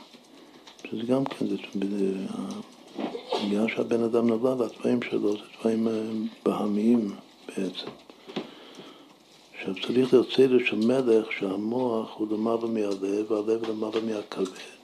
[0.90, 1.56] שזה גם כן, זה,
[3.46, 5.92] בגלל שהבן אדם נולד, הצבעים שלו זה צבעים אה,
[6.44, 7.14] בהמיים
[7.48, 7.90] בעצם.
[9.58, 14.80] עכשיו צריך סדר של מלך שהמוח הוא למעלה מהלב והלב למעלה מהכבד.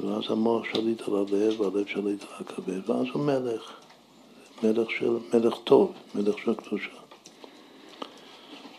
[0.00, 3.79] ואז המוח שליט על הלב והלב שליט על הכבד, ואז הוא מלך.
[4.62, 7.00] מלך, של, מלך טוב, מלך של קדושה.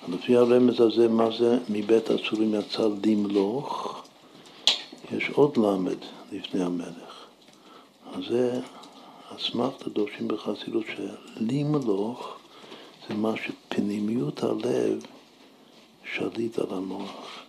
[0.08, 4.02] לפי הרמז הזה, מה זה מבית הצורים יצא למלוך?
[5.12, 5.98] יש עוד למד
[6.32, 7.26] לפני המלך.
[8.14, 8.60] אז זה
[9.36, 12.36] אסמכתא דורשים בחסידות שלמלוך
[13.10, 15.06] זה מה שפנימיות הלב
[16.14, 17.40] שליט על המוח.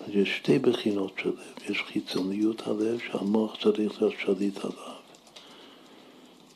[0.00, 4.89] אז יש שתי בחינות של לב, יש חיצוניות הלב שהמוח צריך להיות שליט עליו.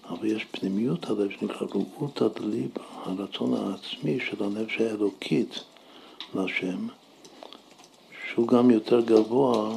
[0.08, 5.60] אבל יש פנימיות הלב שנקרא ראותא דליבה, הרצון העצמי של הנפש האלוקית
[6.34, 6.86] להשם,
[8.26, 9.76] שהוא גם יותר גבוה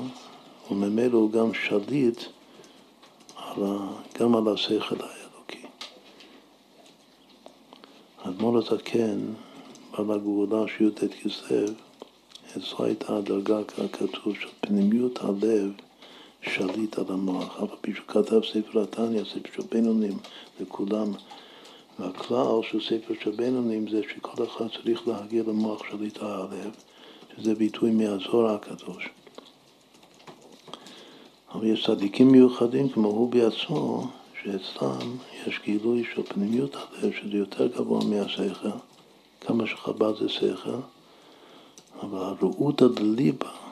[0.71, 2.23] וממילא הוא גם שליט
[3.35, 3.87] על ה,
[4.19, 5.67] גם על השכל האלוקי.
[8.23, 9.19] האדמו"ר הזקן,
[9.91, 11.57] בעל הגאולה של י"ט כסלו,
[12.57, 15.71] אצלו הייתה הדרגה ככתוב של פנימיות הלב
[16.47, 20.17] שליט על המוח, אף על פי שהוא כתב ספר התניא, ספר של בינונים
[20.59, 21.11] לכולם.
[21.99, 26.75] והכלל של ספר של בינונים זה שכל אחד צריך להגיע למוח שליט הלב,
[27.37, 29.09] שזה ביטוי מהזוהר הקדוש.
[31.53, 34.07] אבל יש צדיקים מיוחדים כמו הוא בעצמו,
[34.43, 35.17] שאצלם
[35.47, 38.69] יש גילוי של פנימיות הלב, שזה יותר גבוה מהשכל,
[39.41, 40.79] כמה שחב"ד זה שכל,
[42.01, 43.66] אבל הרעותא דליבה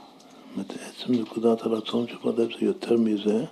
[0.56, 3.45] אומרת, עצם נקודת הרצון של הלב זה יותר מזה.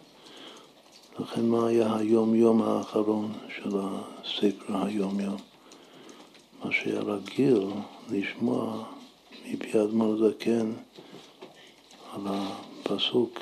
[1.19, 5.37] לכן מה היה היום-יום האחרון של הספר היום-יום?
[6.63, 7.67] מה שהיה רגיל
[8.11, 8.83] לשמוע
[9.45, 10.71] מפי אדמו"ר זקן
[12.13, 13.39] על הפסוק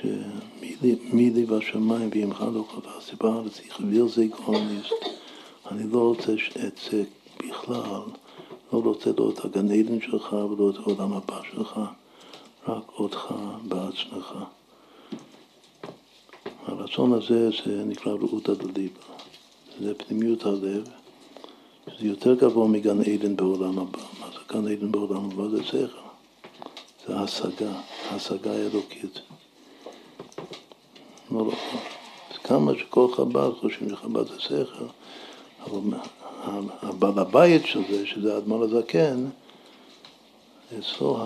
[0.00, 4.92] שמי לי בשמיים ועמך לא חפשתי בארץ, יכביר זה גרוניסט.
[5.70, 6.32] אני לא רוצה
[6.90, 7.02] זה
[7.38, 8.02] בכלל.
[8.72, 11.80] לא רוצה לא את הגן עדן שלך ולא את העולם הבא שלך,
[12.68, 13.34] רק אותך
[13.68, 14.34] בעצמך.
[16.66, 19.00] הרצון הזה זה נקרא רעות הדליבה,
[19.80, 20.88] זה פנימיות הלב,
[21.98, 24.02] זה יותר גבוה מגן עדן בעולם הבא.
[24.20, 25.48] מה זה גן עדן בעולם הבא?
[25.48, 26.08] זה שכל,
[27.06, 27.72] זה השגה,
[28.10, 29.20] השגה אלוקית.
[31.30, 31.52] לא, לא.
[32.44, 34.84] כמה שכל חב"ד חושבים שחב"ד זה שכל,
[35.64, 35.80] אבל
[36.82, 39.24] הבעל הבית של זה, שזה האדמו"ר הזקן,
[40.78, 41.18] אצלו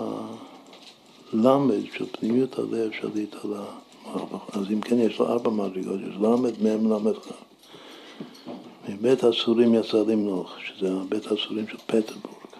[1.33, 4.57] הלמד של פנימיות הלב שליט על המערבך.
[4.57, 7.31] אז אם כן, יש לו ארבע מדרגות, יש למד, מ', למד, כ'.
[8.89, 12.53] מבית הסורים יצא למנוח, שזה בית הסורים של פטרבורג,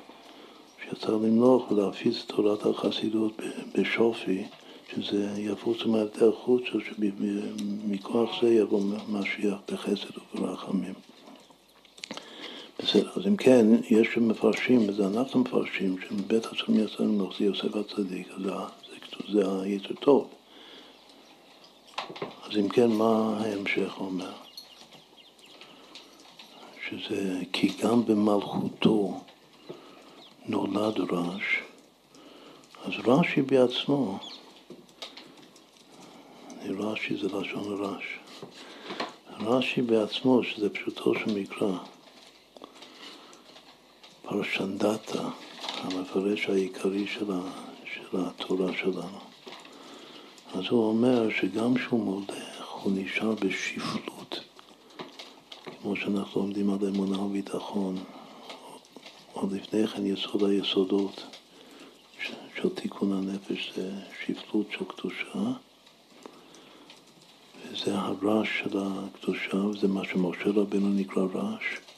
[0.83, 3.41] שיצא למנוח ולהפיץ את תורת החסידות
[3.77, 4.43] בשופי,
[4.95, 10.93] שזה יפוץ מעלתי החוץ, שמכוח זה יבוא משיח בחסד וברחמים.
[12.79, 18.27] אז אם כן, יש מפרשים, וזה אנחנו מפרשים, שבית עצום יצא למלוך זה יוסף הצדיק,
[18.31, 18.41] אז
[19.31, 19.43] זה,
[19.87, 20.29] זה, טוב.
[22.43, 24.31] אז אם כן, מה ההמשך אומר?
[26.89, 29.21] שזה כי גם במלכותו
[30.45, 31.59] נולד רש,
[32.85, 34.19] אז רש"י בעצמו,
[36.65, 38.03] רש"י זה לשון רש,
[39.39, 41.77] רש"י בעצמו, שזה פשוטו של מקרא,
[44.33, 45.29] פרשנדתה,
[45.75, 47.25] המפרש העיקרי של,
[47.93, 49.19] של התורה שלנו.
[50.53, 54.39] אז הוא אומר שגם כשהוא מולך, הוא נשאר בשפלות.
[55.81, 57.95] כמו שאנחנו לומדים על אמונה וביטחון,
[59.33, 61.23] עוד לפני כן יסוד היסודות
[62.55, 63.91] של תיקון הנפש זה
[64.25, 65.51] שפלות של קדושה,
[67.71, 71.92] וזה הרעש של הקדושה, וזה מה שמשה רבנו נקרא רעש.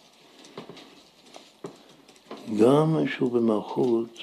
[2.54, 4.20] גם כשהוא במלכות,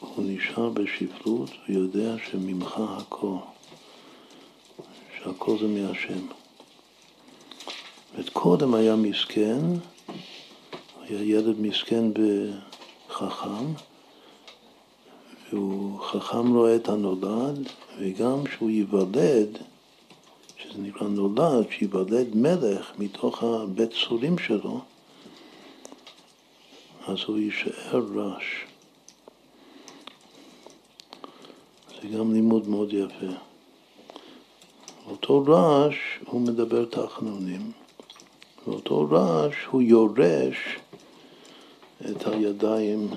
[0.00, 3.36] הוא נשאר בשפלות ויודע שממך הכל,
[5.18, 6.26] שהכל זה מהשם.
[8.32, 9.60] קודם היה מסכן,
[11.02, 13.64] היה ילד מסכן בחכם,
[15.52, 19.58] והוא חכם רואה את הנולד, וגם כשהוא ייוולד,
[20.56, 24.80] שזה נקרא נולד, שייוולד מלך מתוך הבית צורים שלו,
[27.06, 28.64] אז הוא יישאר רש.
[32.02, 33.32] זה גם לימוד מאוד יפה.
[35.06, 35.96] אותו רעש
[36.26, 37.72] הוא מדבר תחנונים.
[38.66, 40.78] ואותו רעש הוא יורש
[42.10, 43.08] את הידיים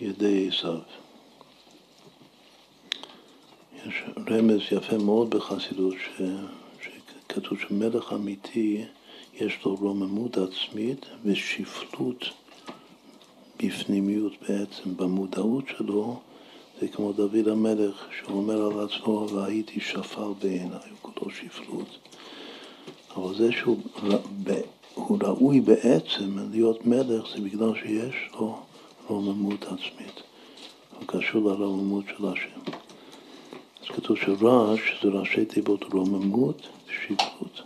[0.00, 0.78] ידי עשיו.
[3.86, 6.22] יש רמז יפה מאוד בחסידות ש...
[6.82, 8.84] שכתוב שמלך אמיתי
[9.34, 12.24] יש לו רוממות עצמית ושפלות
[13.62, 16.20] בפנימיות בעצם, במודעות שלו,
[16.80, 21.98] זה כמו דוד המלך שאומר על עצמו והייתי שפל בעיניי, הוא כולו שפלות.
[23.16, 23.78] אבל זה שהוא
[25.22, 28.58] ראוי בעצם להיות מלך זה בגלל שיש לו
[29.06, 30.22] רוממות עצמית.
[30.98, 32.60] הוא קשור לרוממות של השם.
[33.82, 37.62] אז כתוב שרעש זה ראשי תיבות רוממות ושפלות.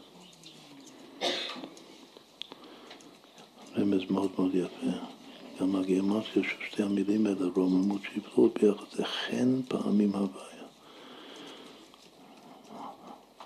[3.78, 5.21] רמז מאוד מאוד יפה.
[5.60, 10.62] גם הגיאומטיה של שתי המילים האלה, רוממות שפלות ביחד, זה חן פעמים הוויה.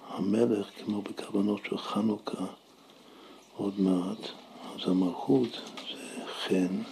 [0.09, 2.47] המלך, כמו בכוונות של חנוכה
[3.57, 4.29] עוד מעט,
[4.75, 5.49] אז המלכות
[5.91, 6.83] זה חן,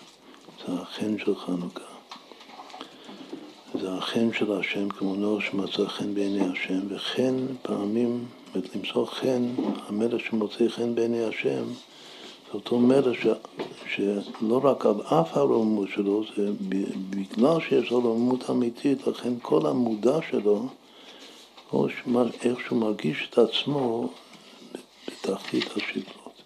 [0.66, 1.84] זה החן של חנוכה.
[3.80, 9.06] זה החן של השם, כמו נור שמצא חן בעיני השם, וחן פעמים, זאת אומרת, למצוא
[9.06, 9.42] חן,
[9.88, 11.64] המלך שמוצא חן בעיני השם,
[12.54, 13.26] אותו מלך ש,
[13.94, 16.50] שלא רק על אף הרוממות שלו, זה
[17.10, 20.66] בגלל שיש לו רוממות אמיתית, לכן כל המודע שלו
[21.72, 21.86] או
[22.42, 24.08] איך שהוא מרגיש את עצמו
[25.06, 26.42] בתחתית השבלות,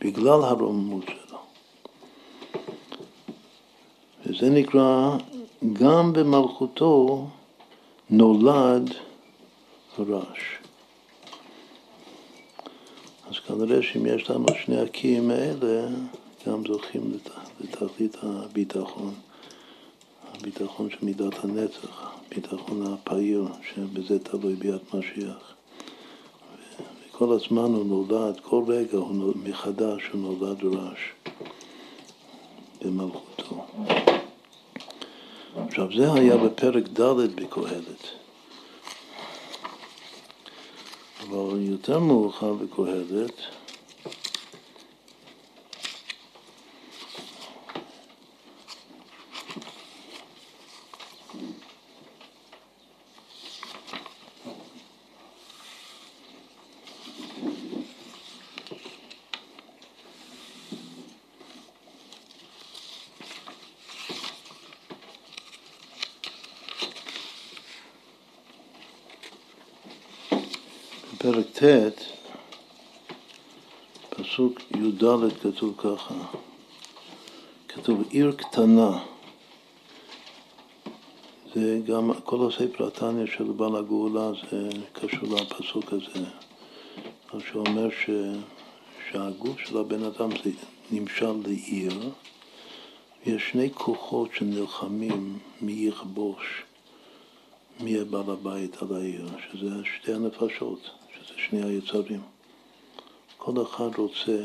[0.00, 1.38] בגלל הרוממות שלו.
[4.26, 5.16] וזה נקרא,
[5.72, 7.26] גם במלכותו
[8.10, 8.94] נולד
[9.98, 10.63] רעש.
[13.34, 15.86] אז כנראה שאם יש לנו שני הקיים האלה,
[16.46, 17.18] גם זוכים
[17.60, 19.14] לתכלית הביטחון,
[20.34, 22.12] הביטחון של מידת הנצח.
[22.26, 23.42] הביטחון הפעיל,
[23.74, 25.54] שבזה תלוי ביד משיח.
[27.10, 31.00] וכל הזמן הוא נולד, כל רגע הוא נולד, מחדש הוא נולד רעש
[32.82, 33.64] במלכותו.
[35.56, 38.23] עכשיו זה היה בפרק ד' בקהלת.
[41.34, 43.32] אבל יותר מאוחר בקהלת
[71.24, 71.53] בפרק ט',
[74.10, 75.04] פסוק י"ד
[75.42, 76.14] כתוב ככה,
[77.68, 78.98] כתוב עיר קטנה,
[81.54, 86.26] זה גם כל הספר התניא של בעל הגאולה זה קשור לפסוק הזה,
[87.34, 88.10] מה שאומר ש,
[89.10, 90.50] שהגוף של הבן אדם זה
[90.90, 92.10] נמשל לעיר,
[93.26, 96.62] ויש שני כוחות שנלחמים מי יכבוש,
[97.80, 101.03] מי יהיה בעל הבית על העיר, שזה שתי הנפשות.
[101.28, 102.20] זה שני היצרים.
[103.36, 104.38] כל אחד רוצה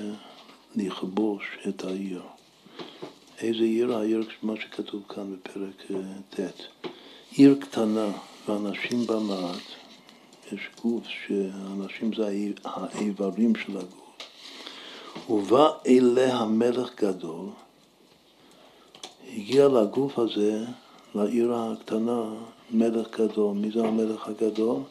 [0.75, 2.21] לכבוש את העיר.
[3.37, 3.95] איזה עיר?
[3.95, 5.97] העיר, מה שכתוב כאן בפרק אה,
[6.29, 6.87] ט'.
[7.31, 8.11] עיר קטנה
[8.47, 9.61] ואנשים בה מעט.
[10.51, 14.09] יש גוף שאנשים זה האיברים של הגוף.
[15.29, 17.49] ובא אליה מלך גדול,
[19.33, 20.65] הגיע לגוף הזה,
[21.15, 22.23] לעיר הקטנה,
[22.71, 23.55] מלך גדול.
[23.55, 24.81] מי זה המלך הגדול?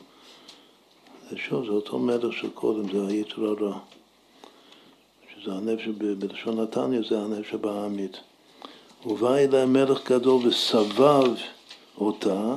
[1.36, 3.78] שוב, זה אותו מלך של קודם, זה היצר הרע.
[5.34, 8.16] שזה הנפש, בלשון נתניה זה הנפש הבעמית.
[9.06, 11.34] ובא אליה מלך גדול וסבב
[11.98, 12.54] אותה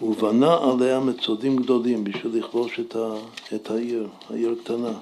[0.00, 3.14] ובנה עליה מצודים גדולים בשביל לכבוש את, ה,
[3.54, 4.92] את העיר, העיר קטנה.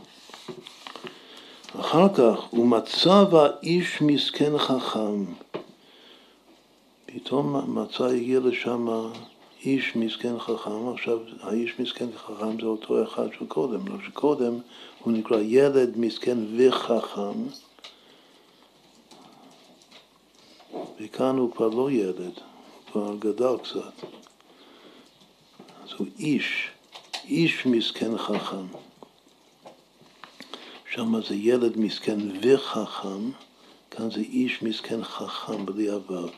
[1.80, 5.24] אחר כך, ומצא האיש מסכן חכם.
[7.06, 8.88] פתאום מצא, הגיע לשם
[9.64, 14.58] איש מסכן חכם, עכשיו האיש מסכן חכם זה אותו אחד של קודם, לא שקודם
[15.04, 17.46] הוא נקרא ילד מסכן וחכם,
[21.00, 24.06] וכאן הוא כבר לא ילד, הוא כבר גדל קצת.
[25.82, 26.68] אז הוא איש,
[27.24, 28.66] איש מסכן חכם.
[30.90, 33.30] שם זה ילד מסכן וחכם,
[33.90, 36.28] כאן זה איש מסכן חכם בלי אבב.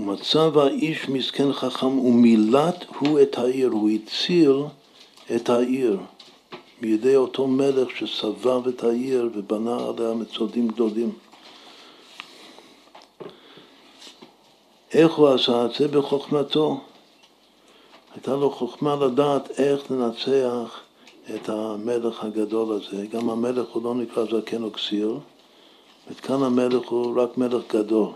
[0.00, 4.56] ומצב האיש מסכן חכם ומילט הוא את העיר, הוא הציל
[5.36, 5.98] את העיר
[6.80, 11.12] מידי אותו מלך שסבב את העיר ובנה עליה מצודים גדולים.
[14.94, 15.88] איך הוא עשה את זה?
[15.88, 16.80] בחוכמתו.
[18.14, 20.80] הייתה לו חוכמה לדעת איך לנצח
[21.34, 23.06] את המלך הגדול הזה.
[23.06, 25.18] גם המלך הוא לא נקרא זקן או כסיר,
[26.10, 28.12] וכאן המלך הוא רק מלך גדול.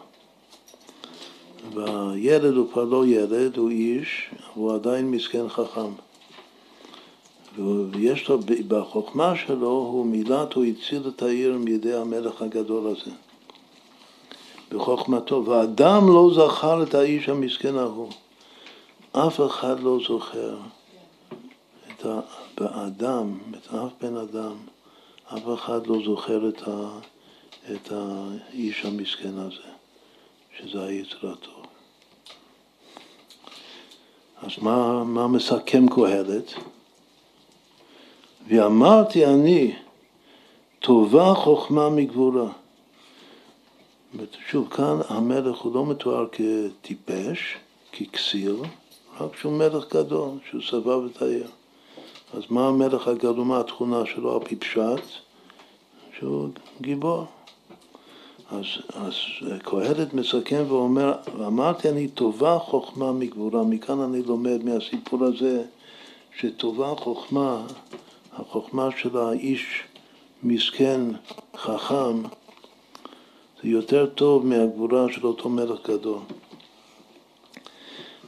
[1.73, 5.91] והילד הוא כבר לא ילד, הוא איש, הוא עדיין מסכן חכם.
[7.91, 8.39] ויש לו,
[8.69, 13.11] בחוכמה שלו, הוא מילת, הוא הציל את העיר מידי המלך הגדול הזה.
[14.73, 18.11] בחוכמתו, ואדם לא זכר את האיש המסכן ההוא.
[19.13, 20.57] אף אחד לא זוכר
[21.91, 22.07] את
[22.61, 24.57] האדם, את אף בן אדם,
[25.27, 26.89] אף אחד לא זוכר את, ה,
[27.73, 29.74] את האיש המסכן הזה,
[30.59, 31.63] שזה היצרתו.
[34.43, 36.55] אז מה, מה מסכם קהלת?
[38.49, 39.75] ואמרתי אני,
[40.81, 42.49] טובה חוכמה מגבורה.
[44.49, 47.57] שוב, כאן המלך הוא לא מתואר כטיפש,
[47.93, 48.63] ככסיר,
[49.21, 51.49] רק שהוא מלך גדול, שהוא סבב את העיר.
[52.35, 55.05] אז מה המלך הגדול, מה התכונה שלו על פי פשט?
[56.19, 56.49] שהוא
[56.81, 57.27] גיבור.
[58.51, 58.65] אז,
[58.95, 59.15] אז
[59.63, 61.15] קהלת מסכם ואומר,
[61.47, 65.63] אמרתי אני טובה חוכמה מגבורה, מכאן אני לומד מהסיפור הזה
[66.39, 67.67] שטובה חוכמה,
[68.33, 69.83] החוכמה של האיש
[70.43, 71.01] מסכן,
[71.57, 72.23] חכם,
[73.63, 76.19] זה יותר טוב מהגבורה של אותו מלך גדול.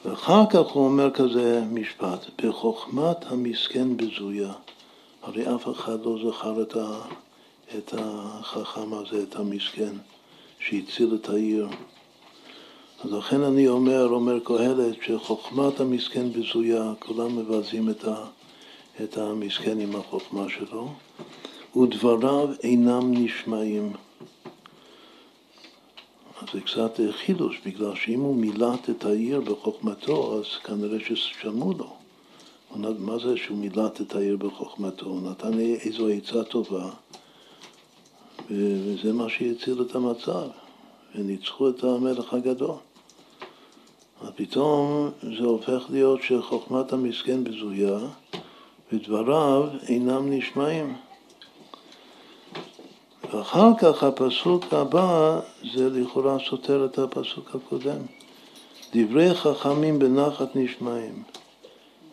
[0.04, 4.52] ואחר כך הוא אומר כזה משפט, בחוכמת המסכן בזויה.
[5.22, 7.00] הרי אף אחד לא זכר את, ה,
[7.78, 9.92] את החכם הזה, את המסכן,
[10.58, 11.68] שהציל את העיר.
[13.04, 18.24] אז לכן אני אומר, אומר קהלת, שחוכמת המסכן בזויה, כולם מבזים את, ה,
[19.02, 20.92] את המסכן עם החוכמה שלו,
[21.76, 23.92] ודבריו אינם נשמעים.
[26.42, 31.96] אז זה קצת חידוש, בגלל שאם הוא מילט את העיר בחוכמתו, אז כנראה ששמעו לו.
[32.98, 35.06] מה זה שהוא מילט את העיר בחוכמתו?
[35.06, 36.90] הוא נתן איזו עצה טובה,
[38.50, 40.48] וזה מה שהציל את המצב,
[41.14, 42.76] וניצחו את המלך הגדול.
[44.20, 47.98] אז פתאום זה הופך להיות שחוכמת המסכן בזויה,
[48.92, 50.96] ודבריו אינם נשמעים.
[53.32, 55.40] ואחר כך הפסוק הבא
[55.74, 57.98] זה לכאורה סותר את הפסוק הקודם.
[58.94, 61.22] דברי חכמים בנחת נשמעים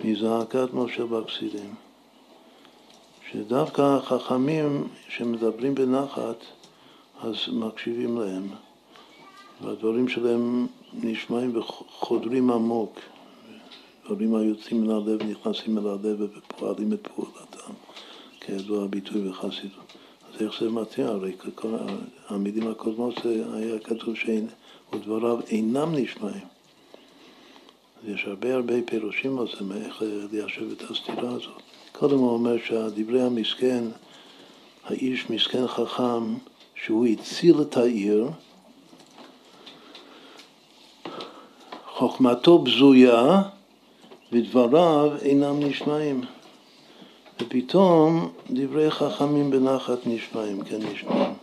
[0.03, 1.75] מזעקת משה בכסילים.
[3.33, 6.37] שדווקא החכמים שמדברים בנחת
[7.21, 8.47] אז מקשיבים להם
[9.61, 12.99] והדברים שלהם נשמעים וחודרים עמוק
[14.05, 17.73] דברים היוצאים מן הלב נכנסים אל הלב ופועלים את פעולתם
[18.39, 19.93] כידוע הביטוי בחסידות
[20.33, 21.07] אז איך זה מתאים?
[21.07, 21.33] הרי
[22.27, 24.47] המילים הקודמות היה כתוב שאין,
[24.93, 26.43] ודבריו אינם נשמעים.
[28.07, 31.72] יש הרבה הרבה פירושים על זה, מאיך ליישב את הסתירה הזאת.
[31.99, 33.83] קודם הוא אומר שהדברי המסכן,
[34.85, 36.35] האיש מסכן חכם,
[36.75, 38.29] שהוא הציל את העיר,
[41.87, 43.41] חוכמתו בזויה
[44.31, 46.21] ודבריו אינם נשמעים.
[47.41, 51.33] ופתאום דברי חכמים בנחת נשמעים, כן נשמעים.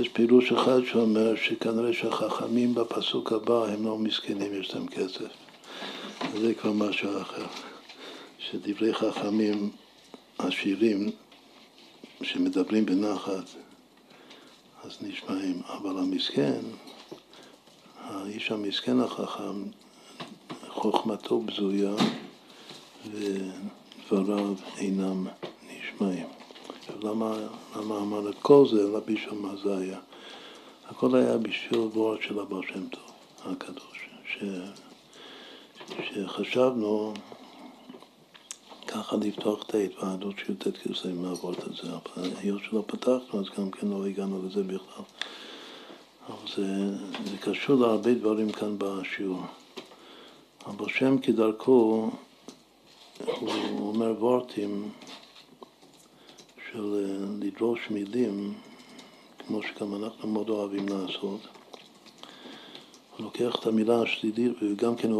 [0.00, 5.49] יש פירוש אחד שאומר שכנראה שהחכמים בפסוק הבא הם לא מסכנים, יש להם כסף.
[6.38, 7.46] זה כבר משהו אחר.
[8.38, 9.70] שדברי חכמים
[10.38, 11.10] עשירים
[12.22, 13.44] שמדברים בנחת
[14.84, 16.60] אז נשמעים, אבל המסכן,
[18.00, 19.62] האיש המסכן החכם,
[20.68, 21.94] חוכמתו בזויה
[23.06, 25.26] ודבריו אינם
[25.68, 26.26] נשמעים.
[27.02, 27.36] למה,
[27.76, 28.84] למה אמר את כל זה?
[28.84, 29.98] רבי שמע זה היה.
[30.88, 33.10] הכל היה בשביל וורד של הבעל שם טוב
[33.44, 34.44] הקדוש, ש...
[35.98, 37.14] שחשבנו
[38.86, 43.70] ככה לפתוח את ההתוועדות של י"ט כסלו מהוורט הזה, אבל היות שלא פתחנו אז גם
[43.70, 45.04] כן לא הגענו לזה בכלל.
[46.28, 46.96] אבל זה,
[47.30, 49.42] זה קשור להרבה דברים כאן בשיעור.
[50.66, 52.10] אבל שם כדרכו,
[53.40, 54.90] הוא אומר וורטים
[56.72, 58.54] של אה, לדרוש מילים,
[59.38, 61.40] כמו שגם אנחנו מאוד אוהבים לעשות.
[63.20, 65.10] לוקח את המילה השלילית, וגם כן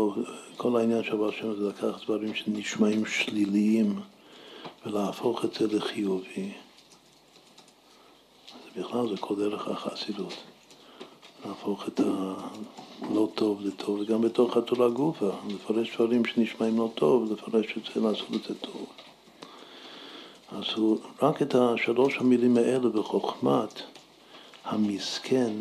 [0.57, 4.01] כל העניין של הבעל שם זה לקחת דברים שנשמעים שליליים
[4.87, 6.53] ולהפוך את זה לחיובי.
[8.65, 10.35] זה בכלל, זה כל דרך החסידות.
[11.47, 17.67] להפוך את הלא טוב לטוב, וגם בתוך התורה גופה, לפרש דברים שנשמעים לא טוב, לפרש
[17.77, 18.87] את זה, לעשות את זה טוב.
[20.53, 23.83] אז הוא, רק את השלוש המילים האלה בחוכמת
[24.65, 25.53] המסכן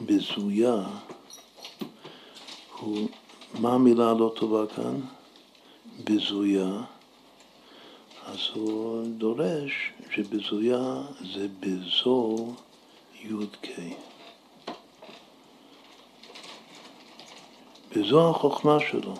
[0.00, 0.82] בזויה,
[2.80, 3.08] הוא,
[3.58, 5.00] מה המילה הלא טובה כאן?
[6.04, 6.82] בזויה.
[8.26, 11.02] אז הוא דורש שבזויה
[11.34, 12.52] זה בזו
[13.22, 13.68] י"ק.
[17.92, 19.14] וזו החוכמה שלו.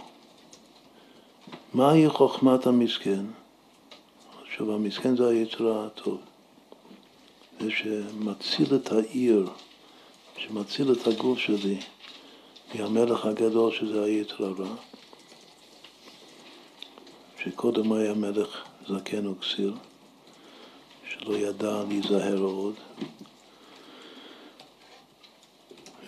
[1.74, 3.24] מהי חוכמת המסכן?
[4.42, 6.20] עכשיו, המסכן זה היצר הטוב.
[7.60, 9.48] זה שמציל את העיר,
[10.36, 11.78] שמציל את הגוף שלי
[12.78, 14.74] מהמלך הגדול שזה היצר הרע,
[17.38, 19.74] שקודם היה מלך זקן וכסיר,
[21.08, 22.74] שלא ידע להיזהר עוד.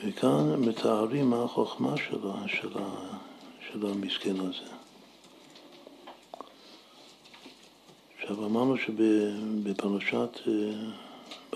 [0.05, 2.69] וכאן מתארים מה החוכמה שלו, של,
[3.69, 4.71] של המסכן הזה.
[8.19, 10.39] עכשיו אמרנו שבפרשת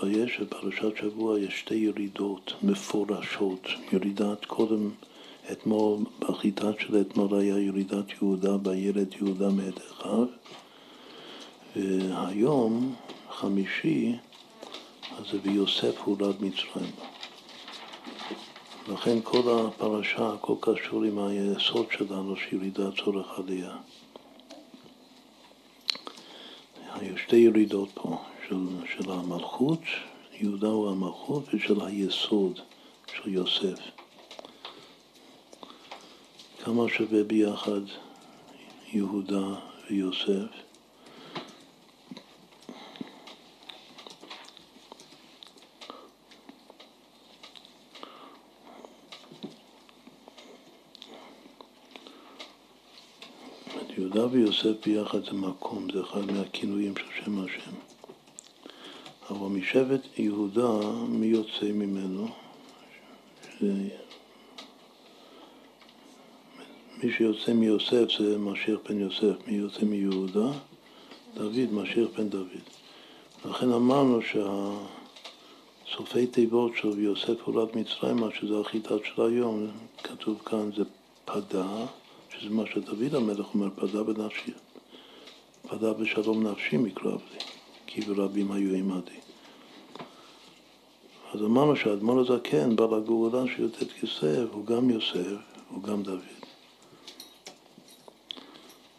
[0.03, 3.67] ויש, בפרשת שבוע, יש שתי ירידות מפורשות.
[3.93, 4.89] ירידת קודם,
[5.51, 10.25] אתמול, בחיטה של אתמול היה ירידת יהודה, בילד יהודה מאת אחיו,
[11.75, 12.95] והיום,
[13.29, 14.15] חמישי,
[15.17, 16.91] אז זה ויוסף הורד מצרים.
[18.87, 23.75] לכן כל הפרשה, הכל קשור עם היסוד שלנו, שירידת צורך עלייה.
[26.93, 28.17] היו שתי ירידות פה,
[28.49, 29.79] של, של המלכות,
[30.39, 32.59] יהודה הוא המלכות, ושל היסוד
[33.15, 33.79] של יוסף.
[36.63, 37.81] כמה שווה ביחד
[38.93, 39.55] יהודה
[39.89, 40.63] ויוסף?
[53.97, 57.92] יהודה ויוסף ביחד זה מקום, זה אחד מהכינויים של שם השם.
[59.29, 62.27] אבל משבט יהודה, מי יוצא ממנו?
[67.03, 70.51] מי שיוצא מיוסף זה משיח בן יוסף, מי יוצא מיהודה?
[71.33, 72.63] דוד, משיח בן דוד.
[73.45, 74.19] לכן אמרנו
[75.85, 79.67] שהסופי תיבות של יוסף הולד מצרימה, שזה החיטת של היום,
[80.03, 80.83] כתוב כאן זה
[81.25, 81.85] פדה,
[82.29, 84.51] שזה מה שדוד המלך אומר, פדה בנפשי,
[85.67, 87.52] פדה בשלום נפשי מקרב לי,
[87.93, 89.19] כי ברבים היו עמדי.
[91.33, 96.19] אז אמרנו שהאדמון הזקן, בעל הגאולה של י"ט כסף, הוא גם יוסף, הוא גם דוד.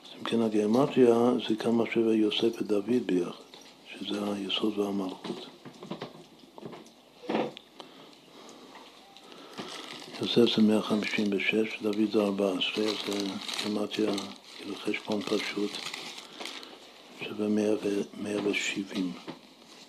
[0.02, 3.44] אז אם כן, הגיאמטריה זה כמה שווה יוסף ודוד ביחד,
[3.88, 5.46] שזה היסוד והמלכות.
[10.22, 13.26] יוסף זה 156, דוד זה 14, זה
[13.64, 14.12] גימטריה,
[14.58, 15.70] כאילו חשבון פשוט,
[17.22, 19.12] שווה 170.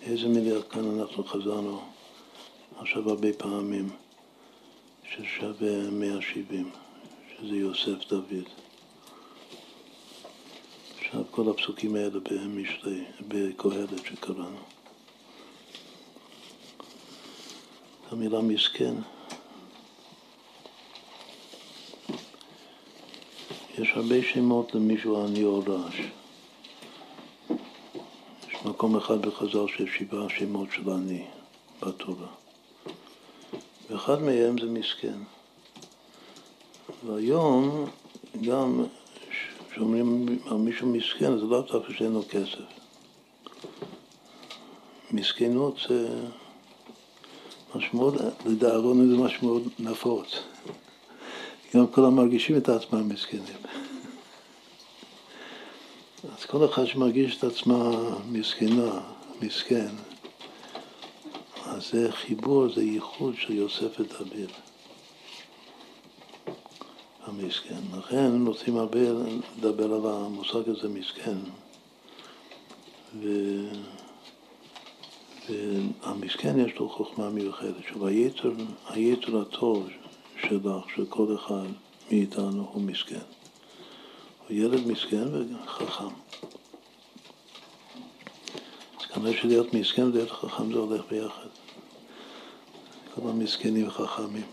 [0.02, 1.80] איזה מיליארד כאן אנחנו חזרנו
[2.78, 3.90] עכשיו הרבה פעמים,
[5.10, 6.70] ששווה 170,
[7.36, 8.44] שזה יוסף דוד.
[10.98, 14.58] עכשיו כל הפסוקים האלה במשלי, בקהלת שקראנו.
[18.10, 18.94] המילה מסכן
[23.78, 26.00] יש הרבה שמות למישהו עני או רעש.
[28.76, 31.24] מקום אחד בחז"ל שיש שבעה שמות של עני
[31.82, 32.26] בתורה.
[33.90, 35.18] ואחד מהם זה מסכן.
[37.06, 37.86] והיום
[38.40, 38.84] גם
[39.70, 42.68] כשאומרים על מישהו מסכן, זה לא דווקא שאין לו כסף.
[45.10, 46.08] מסכנות זה
[47.74, 48.14] משמעות,
[48.46, 50.26] לדאבון זה משמעות נפוץ.
[51.74, 53.65] גם כולם מרגישים את עצמם מסכנים.
[56.38, 57.90] אז כל אחד שמרגיש את עצמה
[58.30, 59.00] מסכנה,
[59.42, 59.88] מסכן,
[61.64, 64.50] אז זה חיבור, זה ייחוד של יוסף ודוד.
[67.22, 67.80] המסכן.
[67.98, 68.98] לכן רוצים הרבה
[69.58, 71.38] לדבר על המושג הזה מסכן.
[73.22, 73.28] ו...
[75.48, 77.84] והמסכן יש לו חוכמה מיוחדת.
[78.88, 79.88] היתר הטוב
[80.40, 80.62] שלך,
[80.94, 81.66] של כל אחד
[82.10, 83.35] מאיתנו, הוא מסכן.
[84.48, 86.14] הוא ילד מסכן וחכם.
[89.00, 91.48] אז כנראה שלהיות מסכן ולהיות חכם זה הולך ביחד.
[93.14, 94.46] כל המסכנים וחכמים.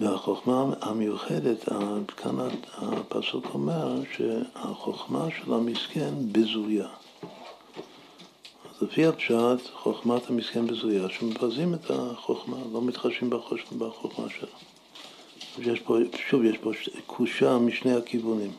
[0.00, 1.68] והחוכמה המיוחדת,
[2.16, 2.36] כאן
[2.76, 6.88] הפסוק אומר שהחוכמה של המסכן בזויה.
[8.82, 13.30] לפי הפשט, חוכמת המסכן בזויה, שמבזים את החוכמה, לא מתחשבים
[13.78, 14.48] בחוכמה שלו.
[15.58, 15.96] יש פה,
[16.28, 16.70] שוב, יש פה
[17.06, 18.50] קושה משני הכיוונים.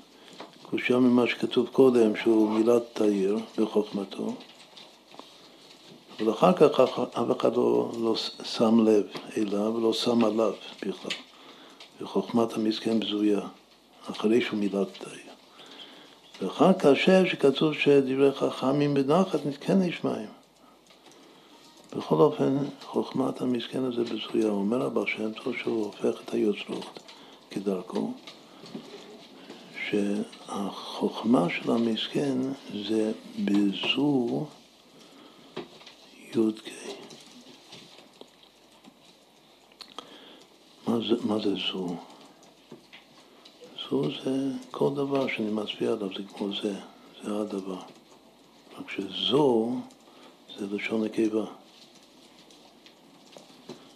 [0.69, 4.33] קושה ממה שכתוב קודם, שהוא מילת תאיר בחוכמתו,
[6.19, 9.03] אבל אחר כך אף אחד לא, לא שם לב
[9.37, 11.11] אליו ולא שם עליו בכלל.
[12.01, 13.41] וחוכמת המסכן בזויה,
[14.11, 15.30] אחרי שהוא מילת תאיר.
[16.41, 16.89] ואחר כך
[17.25, 20.29] שכתוב שדברי חכמים בנחת כן נשמעים.
[21.95, 26.99] בכל אופן, חוכמת המסכן הזה בזויה, אומר הבא שם טוב שהוא הופך את היוצרות
[27.51, 28.13] כדרכו,
[29.89, 32.37] שהחוכמה של המסכן
[32.89, 34.45] זה בזו
[36.35, 36.69] י"ק.
[40.87, 41.95] מה זה, מה זה זו?
[43.91, 46.75] זו זה כל דבר שאני מצביע עליו, זה כמו זה,
[47.23, 47.79] זה הדבר.
[48.77, 49.71] רק שזו
[50.57, 51.45] זה לשון נקבה.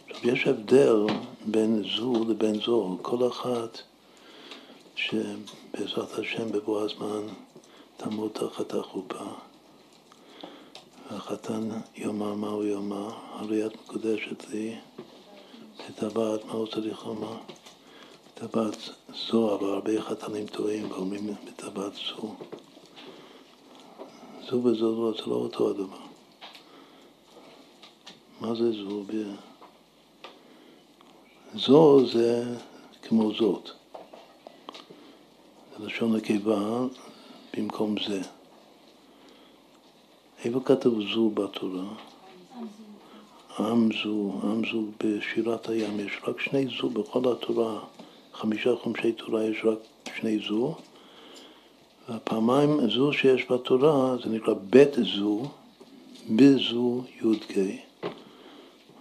[0.10, 1.06] עכשיו, יש הבדל
[1.46, 2.98] בין זו לבין זו.
[3.02, 3.80] כל אחת
[4.96, 7.28] שבעזרת השם בבוא הזמן
[7.98, 9.26] תעמוד תחת החופה.
[11.12, 14.76] והחתן יאמר הוא יאמר, הרי את מקודשת לי,
[15.80, 17.38] בטבעת, מה הוא צריך לומר?
[18.36, 18.78] בטבעת
[19.30, 22.36] זו, אבל הרבה חתנים טועים ואומרים בטבעת זו.
[24.50, 25.98] זו וזו זה לא אותו הדבר.
[28.42, 29.04] מה זה זו?
[31.56, 32.44] זו זה
[33.02, 33.70] כמו זאת.
[35.80, 36.86] לשון נקבה
[37.58, 38.22] במקום זה.
[40.46, 41.86] איפה כתוב זו בתורה?
[43.60, 47.80] עם זו, עם זו בשירת הים, יש רק שני זו בכל התורה,
[48.40, 49.78] חמישה חומשי תורה יש רק
[50.20, 50.76] שני זו,
[52.10, 55.42] והפעמיים זו שיש בתורה זה נקרא בית זו,
[56.30, 57.58] בזו י"ק.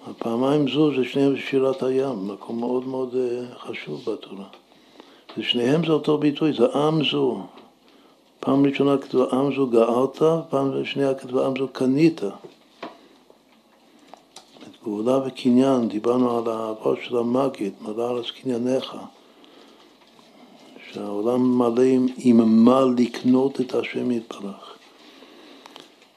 [0.06, 4.46] הפעמיים זו זה שניהם בשירת הים, מקום מאוד מאוד אה, חשוב בתורה.
[5.38, 7.42] ושניהם זה אותו ביטוי, זה עם זו.
[8.40, 12.20] פעם ראשונה כתוב עם זו גאלת, פעם שנייה כתוב עם זו קנית.
[14.84, 18.96] גאולה וקניין, דיברנו על העבר של המגיד, מלא ארץ קנייניך,
[20.94, 21.82] שהעולם מלא
[22.16, 24.78] עם מה לקנות את השם יתברך.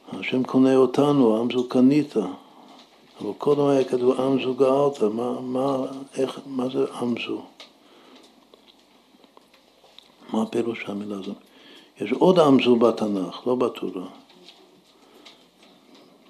[0.08, 2.14] השם קונה אותנו, עם זו קנית.
[3.22, 5.86] אבל קודם היה כתוב עם זו גאלת, מה, מה,
[6.18, 7.42] איך, מה זה עם זו?
[10.34, 11.38] מה הפירוש של המילה הזאת?
[12.02, 14.08] יש עוד עם זו בתנ"ך, לא בתורה.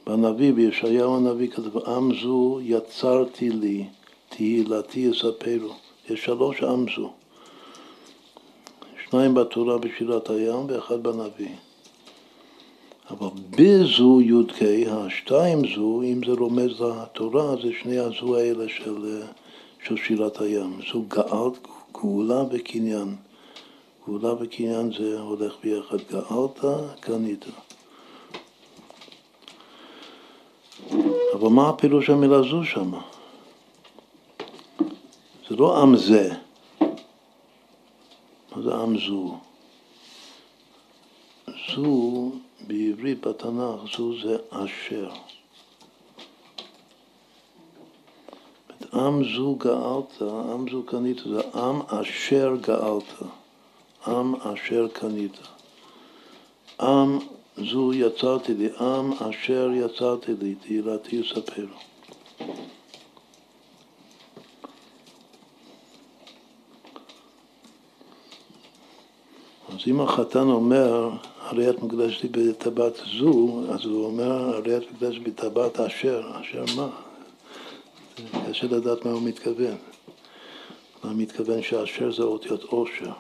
[0.06, 3.86] בנביא, בישעיהו הנביא כתוב, עם זו יצרתי לי,
[4.30, 5.74] תהילתי יספרו.
[6.10, 7.12] יש שלוש עם זו.
[9.10, 11.56] שניים בתורה בשירת הים ואחד בנביא.
[13.10, 19.22] אבל בזו י"ק, השתיים זו, אם זה רומז לתורה, זה שני הזו האלה של,
[19.84, 20.80] של שירת הים.
[20.94, 23.16] זו גאלת, גאולה וקניין.
[24.08, 25.98] גאולה וקניין זה הולך ביחד.
[26.12, 26.66] גאלת,
[27.00, 27.46] קנית.
[31.34, 32.92] אבל מה הפילוש המילה זו שם?
[35.50, 36.47] זה לא עם זה.
[38.66, 39.38] עם זו?
[41.76, 42.32] זו
[42.68, 45.10] בעברית בתנ"ך, זו זה אשר.
[48.94, 53.14] עם זו גאלת, עם זו קנית, זה עם אשר גאלת,
[54.08, 55.38] עם אשר קנית.
[56.82, 57.20] עם
[57.58, 61.78] זו יצרתי לי, עם אשר יצרתי לי, תהילתי יספרו.
[69.78, 71.10] אז אם החתן אומר,
[71.40, 76.64] הרי את מוקדשת לי בטבעת זו, אז הוא אומר, הרי את מקדשת בטבעת אשר, אשר
[76.76, 76.90] מה?
[78.50, 79.76] קשה לדעת מה הוא מתכוון.
[81.04, 83.12] הוא מתכוון שאשר זה אותיות עושר.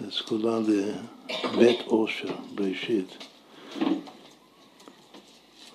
[0.00, 3.08] זה סגולה לבית עושר, בראשית.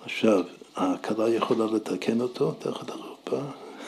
[0.02, 0.44] עכשיו,
[0.76, 3.40] הכלה יכולה לתקן אותו תחת החופה?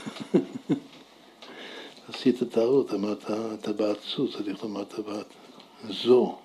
[2.08, 3.24] עשית טעות, אמרת
[3.60, 5.26] טבעת צריך לומר טבעת
[5.90, 6.36] זו.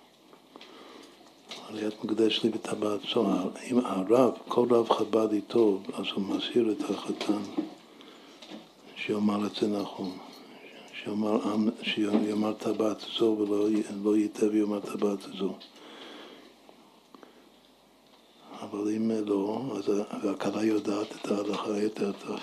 [1.69, 3.25] הרי את מקדשת לי בטבעת זו.
[3.71, 7.41] אם הרב, כל רב חב"ד איתו, אז הוא מסיר את החתן
[8.95, 10.17] שיאמר את זה נכון.
[11.83, 13.67] שיאמר, טבעת זו ולא
[14.03, 15.53] לא ייתה ויאמר טבעת זו.
[18.61, 19.91] אבל אם לא, אז
[20.29, 22.39] הכלה יודעת את ההלכה יותר טוב.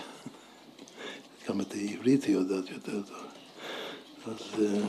[1.49, 3.26] גם את העברית היא יודעת יותר טוב.
[4.26, 4.82] אז, אה,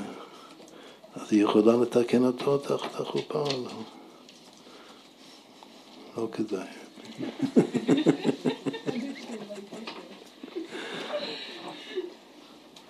[1.14, 3.84] אז היא יכולה לתקן אותו תחת החופה או לא?
[6.18, 6.68] לא כדאי.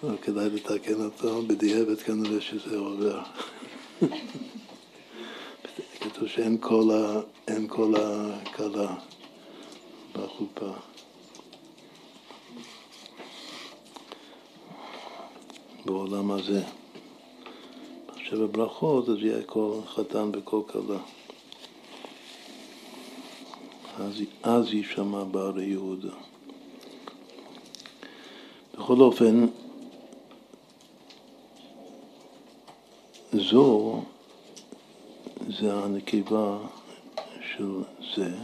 [0.03, 3.19] לא כדאי לתקן אותו, בדיעבד כנראה שזה עובר.
[6.01, 6.57] כתוב שאין
[7.67, 8.95] כל הכלה
[10.13, 10.73] בחופה.
[15.85, 16.63] בעולם הזה.
[18.15, 20.99] עכשיו בברכות אז יהיה כל חתן וכל כלה.
[23.97, 26.13] אז, אז יישמע בערי יהודה.
[28.77, 29.45] בכל אופן,
[33.33, 34.01] זו
[35.59, 36.57] זה הנקבה
[37.55, 37.81] של
[38.15, 38.35] זה,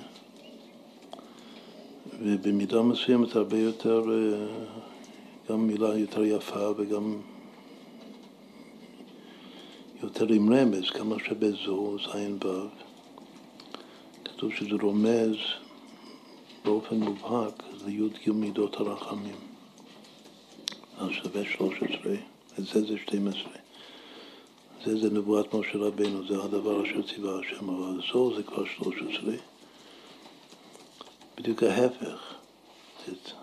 [2.19, 4.45] ובמידה מסוימת הרבה יותר, אה,
[5.49, 7.17] גם מילה יותר יפה וגם
[10.03, 12.67] יותר עם רמז, כמה שבזו, זין וו,
[14.25, 15.35] כתוב שזה רומז
[16.65, 19.35] באופן מובהק לי"ג מידות הרחמים.
[20.97, 22.15] אז שווה 13,
[22.57, 23.51] וזה זה 12.
[24.85, 29.33] זה זה נבואת משה רבינו, זה הדבר אשר ציווה השם, אבל זו זה כבר 13.
[31.37, 32.33] בדיוק ההפך.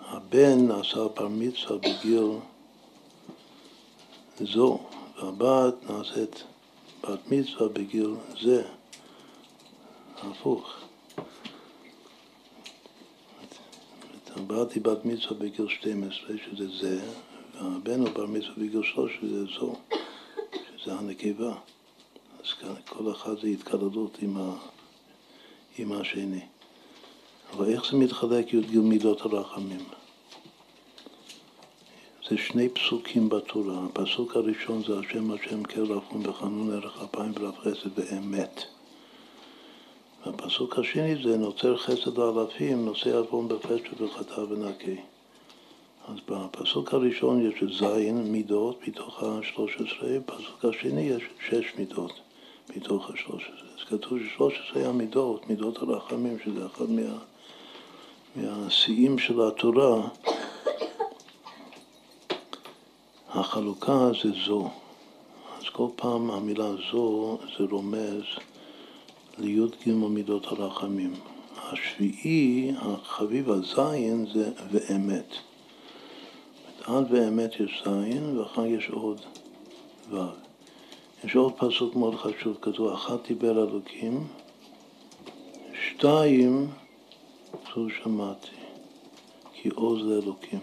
[0.07, 2.31] הבן עשה בר מצווה בגיל
[4.41, 4.81] זו,
[5.23, 6.45] והבת נעשית
[7.03, 8.69] בת מצווה בגיל זה,
[10.23, 10.75] הפוך.
[14.37, 17.01] הבת היא בת מצווה בגיל 12, שזה זה,
[17.55, 19.75] והבן הוא בר מצווה בגיל 13, שזה זו,
[20.77, 21.55] שזה הנקבה.
[22.41, 22.53] אז
[22.89, 24.53] כל אחד זה התקללות עם, ה,
[25.79, 26.41] עם השני.
[27.53, 29.85] אבל איך זה מתחלק י"ג מידות הרחמים?
[32.31, 33.79] זה שני פסוקים בתורה.
[33.85, 38.63] הפסוק הראשון זה השם השם כן רחום וחנון ערך אפיים ורב חסד ואמת.
[40.27, 44.97] והפסוק השני זה נוצר חסד לאלפים, נושא עוון בפשע וחטא ונקי.
[46.09, 52.13] אז בפסוק הראשון יש זין מידות מתוך השלוש עשרה, בפסוק השני יש שש מידות
[52.77, 53.69] מתוך השלוש עשרה.
[53.79, 57.19] אז כתוב ששלוש עשרה המידות, מידות הרחמים, שזה אחד מה,
[58.37, 60.09] מהשיאים של התורה,
[63.31, 64.69] החלוקה זה זו.
[65.59, 68.23] אז כל פעם המילה זו זה רומז
[69.39, 71.15] לי"ג מידות הרחמים.
[71.57, 75.35] השביעי, החביב הזין, זה ואמת.
[76.85, 79.21] עד ואמת יש זין, ואחר יש עוד
[80.11, 80.17] ו'.
[81.25, 84.27] יש עוד פסוק מאוד חשוב, כתוב, אחת דיבר אלוקים,
[85.73, 86.71] שתיים,
[87.75, 88.57] זו שמעתי,
[89.53, 90.61] כי עוז לאלוקים.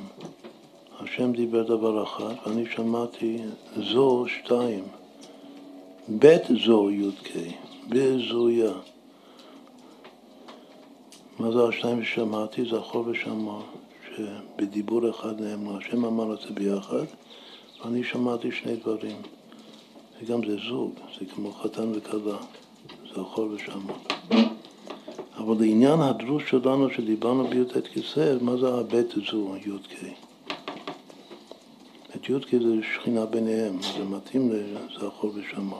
[0.99, 3.37] השם דיבר דבר אחד, ואני שמעתי
[3.75, 4.83] זו שתיים,
[6.07, 7.29] בית זו י"ק,
[7.89, 8.71] בזויה.
[11.39, 12.65] מה זה השתיים ששמעתי?
[12.65, 13.59] זכור ושמע,
[14.15, 17.05] שבדיבור אחד נאמר, השם אמר את זה ביחד,
[17.83, 19.17] ואני שמעתי שני דברים.
[20.21, 22.37] וגם זה זוג, זה כמו חתן וכלה,
[23.11, 23.93] זכור ושמע.
[25.37, 30.24] אבל לעניין הדרוש שלנו שדיברנו בי"ט כסלו, מה זה הבית זו, י"ק?
[32.25, 35.77] את י"ק זה שכינה ביניהם, זה מתאים לזכור ושמע.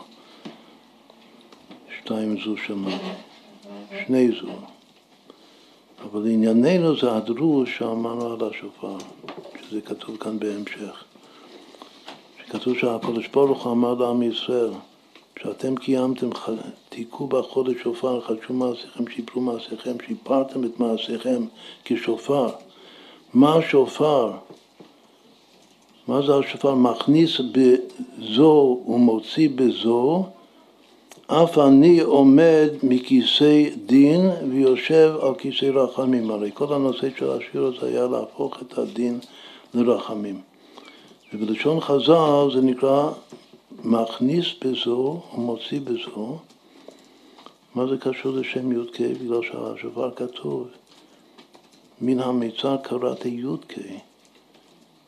[1.98, 2.98] שתיים זו שמע,
[4.06, 4.52] שני זו.
[6.04, 8.98] אבל לענייננו זה הדרוש שאמרנו על השופר,
[9.62, 11.04] שזה כתוב כאן בהמשך.
[12.40, 14.72] שכתוב שהקדוש ברוך הוא אמר לעם ישראל,
[15.40, 16.30] שאתם קיימתם,
[16.90, 21.46] תיקו בחודש שופר, חדשו מעשיכם, שיפרו מעשיכם, שיפרתם את מעשיכם
[21.86, 22.50] כשופר.
[23.34, 24.32] מה שופר?
[26.08, 26.76] מה זה השופר?
[26.76, 30.26] מכניס בזו ומוציא בזו,
[31.28, 36.32] אף אני עומד מכיסא דין ויושב על כיסא רחמים.
[36.32, 39.20] הרי כל הנושא של השיר הזה היה להפוך את הדין
[39.74, 40.42] לרחמים.
[41.34, 43.12] ובלשון חז"ל זה נקרא
[43.84, 46.38] מכניס בזו ומוציא בזו,
[47.76, 49.02] מה זה קשור לשם י"ק?
[49.02, 50.68] בגלל שהשופר כתוב,
[52.02, 53.74] מן המיצר קראתי י"ק,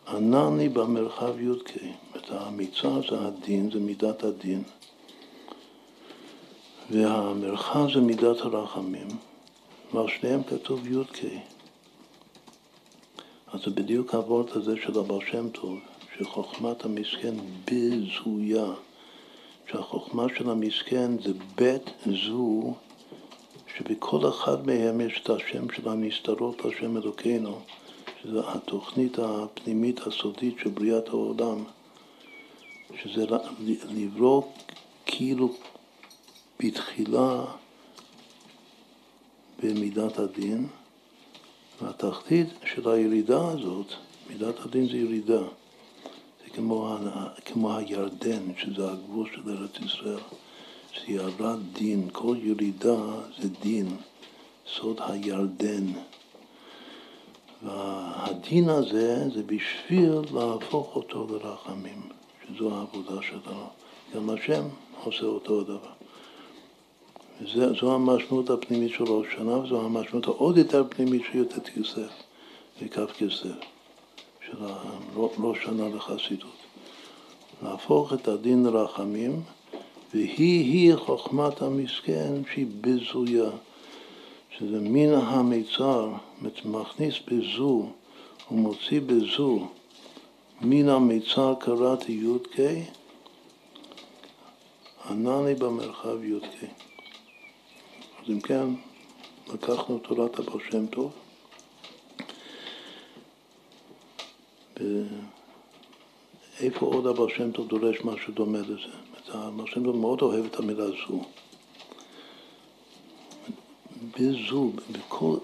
[0.08, 1.72] ענני במרחב י"ק.
[1.78, 4.64] אומרת, המיצר זה הדין, זה מידת הדין,
[6.92, 9.08] והמרחב זה מידת הרחמים,
[9.94, 11.18] ועל שניהם כתוב י"ק.
[13.54, 15.80] אז זה בדיוק הוורד הזה של הבעל שם טוב,
[16.18, 17.36] שחוכמת המסכן
[17.66, 18.74] בזויה,
[19.72, 22.74] שהחוכמה של המסכן זה בית זו,
[23.78, 27.60] שבכל אחד מהם יש את השם של הנסתרות השם אלוקינו,
[28.24, 31.64] שזה התוכנית הפנימית הסודית של בריאת העולם,
[33.02, 33.26] שזה
[33.90, 34.42] לברוא
[35.06, 35.54] כאילו
[36.60, 37.46] בתחילה
[39.64, 40.68] במידת הדין,
[41.82, 43.88] והתחתית של הירידה הזאת,
[44.30, 45.42] מידת הדין זה ירידה.
[46.44, 46.98] זה כמו,
[47.46, 50.20] כמו הירדן, שזה הגבול של ארץ ישראל,
[50.92, 52.98] שירד דין, כל ירידה
[53.42, 53.98] זה דין,
[54.76, 55.86] סוד הירדן.
[57.64, 62.02] והדין הזה זה בשביל להפוך אותו לרחמים,
[62.48, 63.68] שזו העבודה שלנו.
[64.16, 64.64] גם השם
[65.04, 65.98] עושה אותו דבר.
[67.82, 72.12] זו המשמעות הפנימית של ראש שנה, וזו המשמעות העוד יותר פנימית של י"ט כסף
[72.82, 73.56] וכף כסף,
[74.46, 74.58] של
[75.18, 76.58] ראש שנה לחסידות.
[77.64, 79.42] להפוך את הדין לרחמים,
[80.14, 83.50] והיא-היא חוכמת המסכן שהיא בזויה,
[84.60, 86.10] שזה מן המיצר,
[86.66, 87.90] מכניס בזו
[88.52, 89.68] ומוציא בזו,
[90.62, 92.60] מן המיצר קראתי י"ק,
[95.10, 96.64] ענני במרחב י"ק.
[98.24, 98.68] אז אם כן,
[99.54, 101.12] לקחנו תורת הבעל שם טוב,
[106.60, 108.94] ואיפה עוד הבעל שם טוב דורש משהו דומה לזה?
[109.28, 111.22] הבעל שם טוב מאוד אוהב את המילה זו.
[114.20, 115.38] בזו, בכל,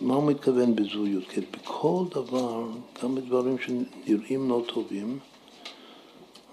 [0.00, 1.38] מה הוא מתכוון בזו י"ק?
[1.38, 2.64] בכל דבר,
[3.02, 5.18] גם בדברים שנראים לא טובים,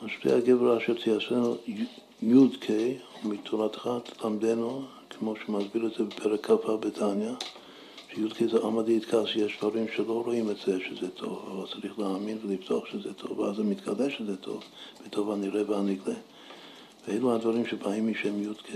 [0.06, 1.56] אשרי הגבר אשר תייסנו
[2.22, 2.66] י"ק,
[3.26, 7.32] ומתורתך תלמדנו כמו שמסביר את זה בפרק כ"א בתניא,
[8.14, 12.38] שי"ק זה עמדי יתכס, יש דברים שלא רואים את זה שזה טוב, אבל צריך להאמין
[12.44, 14.64] ולפתוח שזה טוב, ואז זה מתגלה שזה טוב,
[15.06, 16.16] וטוב הנראה והנגלה.
[17.08, 18.72] ואלו הדברים שבאים משם י"ק.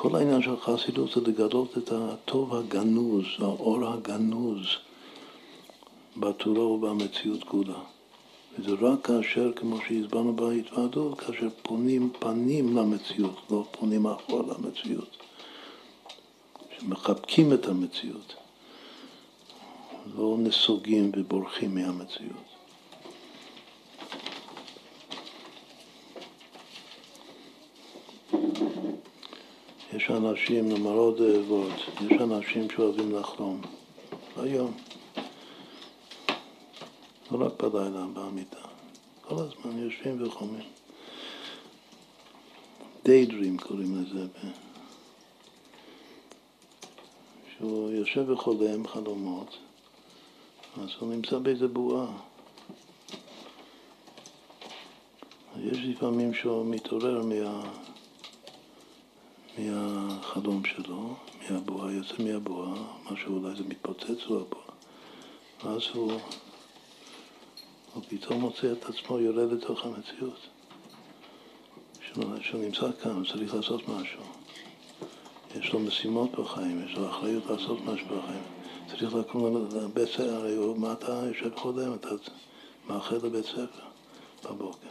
[0.00, 4.66] כל העניין של חסידות זה לגלות את הטוב הגנוז, האור הגנוז
[6.16, 7.78] בתורה ובמציאות כולה.
[8.58, 15.16] וזה רק כאשר, כמו שהסברנו בהתוועדות, כאשר פונים פנים למציאות, לא פונים אחורה למציאות,
[16.78, 18.34] שמחבקים את המציאות,
[20.16, 22.47] לא נסוגים ובורחים מהמציאות.
[29.92, 33.60] יש אנשים, נאמר עוד ועוד, יש אנשים שאוהבים לחלום.
[34.36, 34.72] היום.
[37.32, 38.60] לא רק בלילה, בעמידה.
[39.22, 40.64] כל הזמן יושבים וחומים.
[43.04, 44.26] דיידרים קוראים לזה.
[47.56, 49.56] שהוא יושב וחולם חלומות,
[50.82, 52.06] אז הוא נמצא באיזה בועה.
[55.60, 57.87] יש לפעמים שהוא מתעורר מה...
[59.58, 61.14] מהחלום שלו,
[61.50, 62.74] מהבועה, יוצא מהבועה,
[63.10, 64.64] משהו אולי זה מתפוצץ לו הבועה,
[65.64, 66.12] ואז הוא
[67.94, 70.48] הוא פתאום מוצא את עצמו יורד לתוך המציאות.
[72.40, 74.22] שהוא נמצא כאן, הוא צריך לעשות משהו.
[75.54, 78.42] יש לו משימות בחיים, יש לו אחריות לעשות משהו בחיים.
[78.88, 82.08] צריך לקום לבית ספר, הרי מה אתה יושב חולם, אתה
[82.88, 83.84] מאחר לבית ספר
[84.44, 84.88] בבוקר.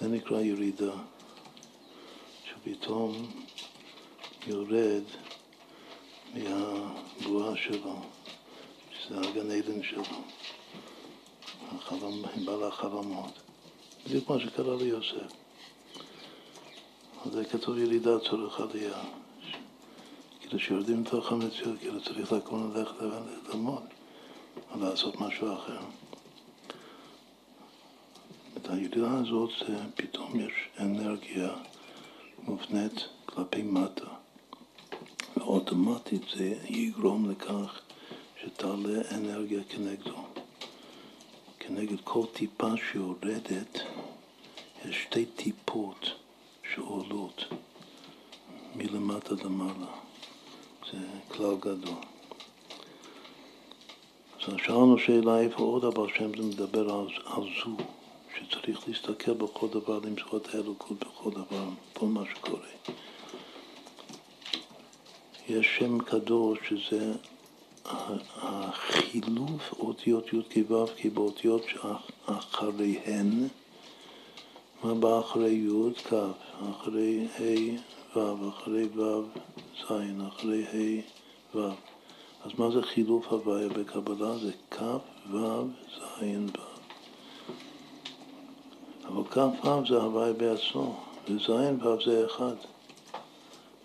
[0.00, 0.92] זה נקרא ירידה,
[2.62, 3.12] שפתאום
[4.46, 5.02] יורד
[6.34, 7.96] מהבועה שלו.
[9.08, 10.02] זה הגן עדן שלו,
[11.76, 13.32] החלום, בעל החלומות.
[14.06, 15.32] בדיוק מה שקרה ליוסף.
[17.32, 19.02] זה כתוב ילידה צורך עלייה.
[20.40, 22.94] כאילו שיורדים לתוך המציאות, כאילו צריך לקום ללכת
[23.48, 23.82] ללמוד,
[24.70, 25.80] או לעשות משהו אחר.
[28.56, 29.50] את הירידה הזאת,
[29.94, 31.54] פתאום יש אנרגיה
[32.42, 34.06] מופנית כלפי מטה,
[35.36, 37.80] ואוטומטית זה יגרום לכך
[38.42, 40.16] שתעלה אנרגיה כנגדו.
[41.58, 43.78] כנגד כל טיפה שיורדת,
[44.84, 46.10] יש שתי טיפות
[46.74, 47.44] שעולות
[48.74, 49.92] מלמטה למעלה.
[50.92, 50.98] זה
[51.28, 51.94] כלל גדול.
[54.46, 57.76] אז שאלנו שאלה איפה עוד הבעל שם זה מדבר על, על זו,
[58.38, 62.68] שצריך להסתכל בכל דבר, למצוא את האלוקות בכל דבר, כל מה שקורה.
[65.48, 67.12] יש שם קדוש שזה
[68.36, 73.48] החילוף אותיות י' כו' כי באותיות שאחריהן,
[74.84, 75.90] מה בא אחרי י'
[76.70, 79.22] אחרי ה' ו', אחרי ו'
[79.80, 79.92] ז',
[80.28, 81.70] אחרי ה' ו'.
[82.44, 84.38] אז מה זה חילוף הוויה בקבלה?
[84.38, 84.82] זה כ'
[85.30, 85.64] ו'
[86.20, 86.22] ז'
[86.58, 86.71] ו'.
[89.12, 92.54] אבל כ' ו' זה הוויה בעצמו, וז' ו' זה אחד.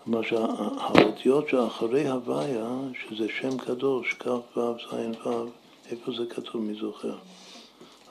[0.04, 2.70] כלומר שהאותיות שאחרי הוויה,
[3.02, 5.45] שזה שם קדוש, כ' ו' ז' ו',
[5.91, 6.62] איפה זה כתוב?
[6.62, 7.18] מי זוכר?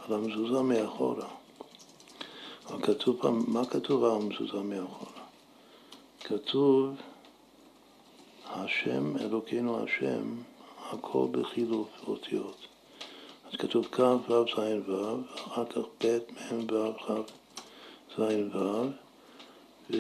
[0.05, 1.27] על המזוזה מאחורה.
[2.67, 5.23] אבל כתוב פעם, מה כתוב על המזוזה מאחורה?
[6.21, 6.95] כתוב
[8.47, 10.35] השם, אלוקינו השם,
[10.91, 12.76] הכל בחילוף אותיות.
[13.53, 16.19] אז כתוב כ' ו' ז' ו', אחר כך ב'
[16.55, 17.11] מ' ו' כ'
[18.17, 18.21] ז'
[18.55, 19.97] ו',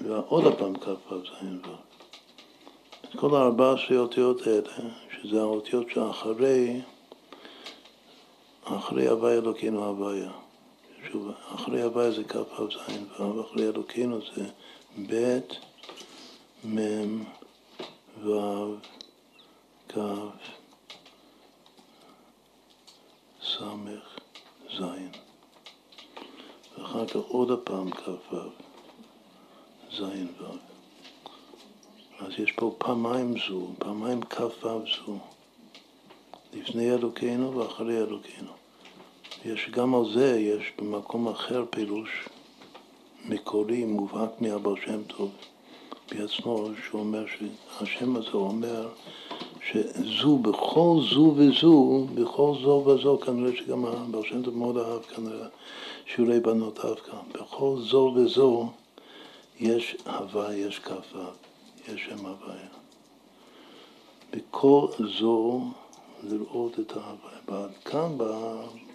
[0.00, 3.16] ועוד הפעם כ' ו' ז' ו'.
[3.16, 4.72] כל הארבע עשרה אותיות האלה,
[5.10, 6.80] שזה האותיות שאחרי,
[8.64, 10.32] אחרי הוויה אלוקינו הוויה.
[11.10, 14.44] שוב, אחרי הוויה זה כ' ו' ז' ו', אחרי אלוקינו זה
[15.08, 15.40] ב'
[16.64, 17.24] מ'
[18.24, 18.76] ו'
[19.88, 19.98] כ'
[23.54, 23.62] ס'
[24.78, 24.82] ז',
[26.78, 28.36] ואחר כך עוד הפעם כ' ו'.
[29.92, 30.02] ז'
[30.40, 30.44] ו'.
[32.20, 35.18] אז יש פה פעמיים זו, פעמיים כ"ו זו,
[36.52, 38.52] לפני אלוקינו ואחרי אלוקינו.
[39.44, 42.28] יש גם על זה, יש במקום אחר פירוש
[43.24, 45.30] מקורי, מובהק מאבא שם טוב
[46.10, 48.88] בעצמו, שהוא אומר שהשם הזה אומר
[49.70, 55.46] שזו, בכל זו וזו, בכל זו וזו, כנראה שגם הבעל שם טוב מאוד אהב כנראה
[56.06, 58.68] שיעורי בנותיו כאן, בכל זו וזו
[59.60, 61.18] יש הווה, יש כ"ו,
[61.92, 62.68] יש שם הוויה.
[64.32, 64.86] בכל
[65.18, 65.60] זו
[66.22, 67.68] לראות את ההוויה.
[67.84, 68.16] כאן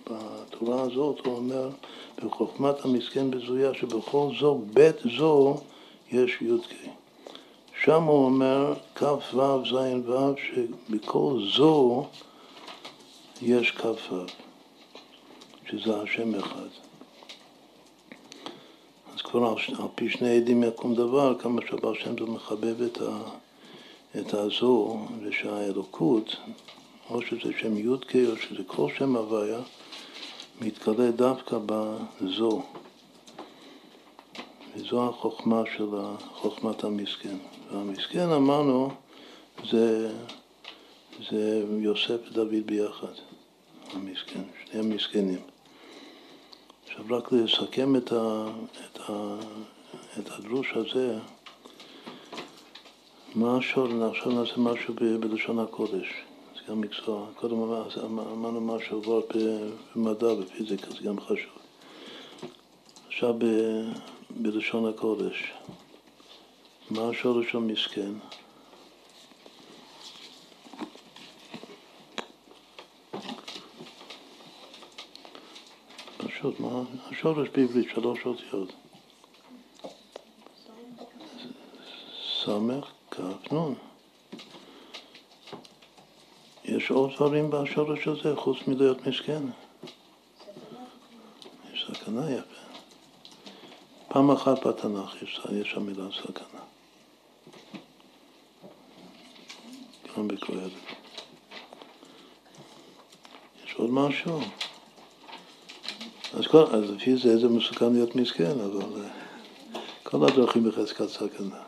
[0.07, 1.69] בתורה הזאת הוא אומר,
[2.23, 5.57] בחוכמת המסכן בזויה, שבכל זו, בית זו,
[6.11, 6.98] יש י"ק.
[7.83, 9.73] שם הוא אומר כ"ו, ז',
[10.09, 12.05] ו', שבכל זו
[13.41, 14.15] יש כ"ו,
[15.69, 16.67] שזה השם אחד.
[19.31, 23.17] כבר על, פי שני עדים יקום דבר, כמה שהבר שם טוב מחבב את, ה,
[24.19, 26.35] את הזו ושהאלוקות,
[27.09, 29.59] או שזה שם י"ק או שזה כל שם הוויה,
[30.61, 32.61] מתגלה דווקא בזו.
[34.75, 35.89] וזו החוכמה של
[36.33, 37.37] חוכמת המסכן.
[37.71, 38.91] והמסכן אמרנו
[39.69, 40.11] זה,
[41.29, 43.13] זה יוסף ודוד ביחד,
[43.93, 45.39] המסכן, שני המסכנים.
[46.87, 48.45] עכשיו רק לסכם את, ה,
[48.85, 49.35] את, ה,
[50.19, 51.19] את הדרוש הזה,
[53.35, 56.07] מה השור, עכשיו נעשה משהו בלשון הקודש,
[56.55, 59.21] זה גם מקצוע, קודם אמרנו משהו כבר
[59.95, 61.53] במדע, בפיזיקה, זה גם חשוב.
[63.07, 63.45] עכשיו ב,
[64.29, 65.53] בלשון הקודש,
[66.91, 68.11] מה השורש המסכן?
[76.17, 76.81] פשוט, מה?
[77.11, 78.73] השורש בעברית, שלוש אותיות.
[82.45, 83.75] סמך, כף, נון.
[86.65, 89.43] יש עוד דברים בשורש הזה חוץ מלהיות מסכן.
[91.73, 92.59] יש סכנה יפה.
[94.07, 95.21] פעם אחת בתנ"ך
[95.51, 96.59] יש, המילה סכנה.
[100.19, 100.71] גם בקהלת.
[103.65, 104.39] יש עוד משהו?
[106.33, 109.09] אז, כל, אז לפי זה זה מסוכן להיות מסכן, אבל אה,
[110.03, 111.63] כל הדרכים בחזקת סכנה.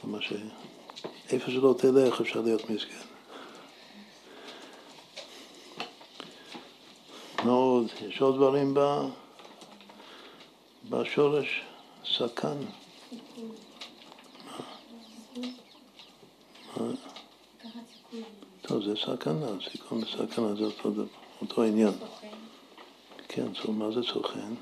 [0.00, 0.32] כלומר ש...
[1.30, 3.06] איפה שלא תלך אפשר להיות מסכן.
[7.44, 7.86] מה עוד?
[8.08, 8.80] יש עוד דברים ב...
[10.90, 11.62] בשורש
[12.04, 12.79] סכן.
[18.82, 20.90] זה סכנה, סיכון וסכנה זה אותו,
[21.40, 21.92] אותו עניין.
[23.28, 24.54] כן, so, מה זה סוכן?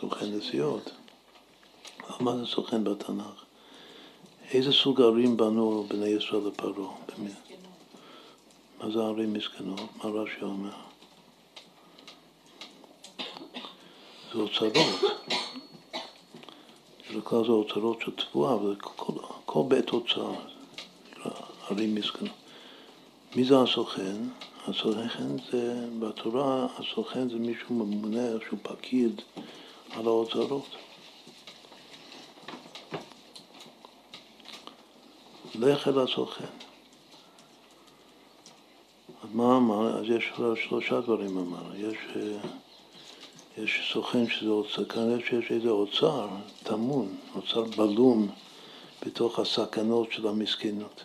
[0.00, 0.90] סוכן נסיעות.
[2.20, 3.44] מה זה סוכן בתנ"ך?
[4.52, 6.94] איזה סוג ערים בנו בני ישראל לפרעה?
[8.80, 9.80] מה זה ערים מסכנות?
[9.96, 10.70] מה רש"י אומר?
[14.32, 14.72] זה אוצרות.
[17.10, 19.12] בדרך כלל זה אוצרות של תבואה, וכל
[19.44, 20.32] כל בית אוצר.
[21.70, 22.32] ערים מסכנות.
[23.36, 24.16] מי זה הסוכן?
[24.66, 29.22] הסוכן זה, בתורה הסוכן זה מישהו ממונה, שהוא פקיד
[29.90, 30.76] על האוצרות.
[35.54, 36.44] לך אל הסוכן.
[39.22, 39.98] אז מה אמר?
[39.98, 40.32] אז יש
[40.68, 41.76] שלושה דברים אמר.
[41.76, 41.96] יש,
[43.58, 46.28] יש סוכן שזה אוצר, כנראה שיש איזה אוצר
[46.62, 48.28] טמון, אוצר בלום
[49.06, 51.02] בתוך הסכנות של המסכנות.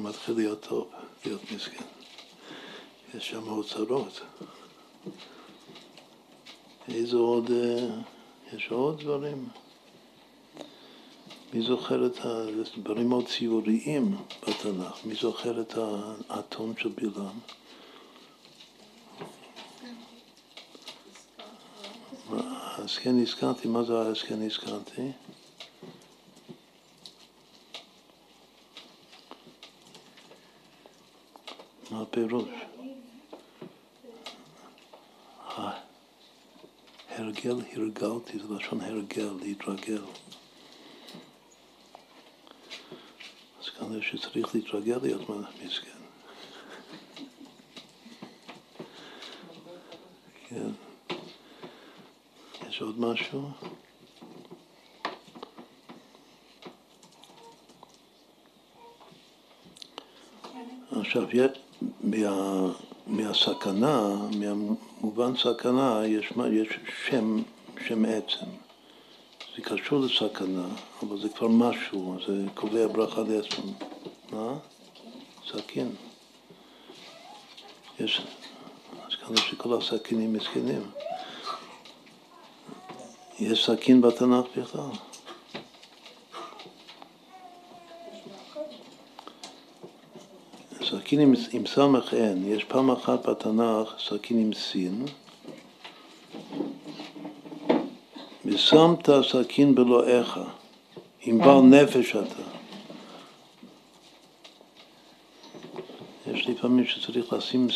[0.00, 0.88] כבר מתחיל להיות טוב,
[1.26, 1.84] להיות מסכן.
[3.14, 4.20] יש שם אוצרות.
[6.88, 7.88] איזה עוד, אה,
[8.52, 9.48] יש עוד דברים?
[11.54, 15.04] מי זוכר את הדברים מאוד ציוריים בתנ"ך?
[15.04, 15.74] מי זוכר את
[16.28, 17.38] האתון של בלעם?
[22.78, 25.12] אז כן נזכרתי, מה זה אז כן נזכרתי?
[32.00, 32.48] הפירוש?
[37.08, 40.02] הרגל הרגלתי, זה לשון הרגל, להתרגל.
[43.78, 45.28] כנראה שצריך להתרגל להיות
[45.64, 45.90] מסכן.
[50.48, 50.70] כן.
[52.68, 53.50] יש עוד משהו?
[61.00, 61.28] עכשיו,
[62.00, 62.66] מה,
[63.06, 66.68] מהסכנה, מהמובן סכנה, יש, יש
[67.08, 67.42] שם,
[67.86, 68.46] שם עצם.
[69.56, 70.66] זה קשור לסכנה,
[71.02, 73.62] אבל זה כבר משהו, זה קובע ברכה לעצם.
[74.32, 74.54] מה?
[75.48, 75.90] סכין.
[78.00, 78.22] יש,
[79.06, 80.82] אז כנראה שכל הסכינים מסכנים.
[83.38, 85.09] יש סכין בתנ"ך בכלל.
[91.10, 95.04] סכין עם, עם סמך אין, יש פעם אחת בתנ"ך סכין עם סין,
[98.44, 100.40] ושמת סכין בלועיך,
[101.22, 102.42] עם בעל נפש אתה.
[106.32, 107.68] יש לפעמים שצריך לשים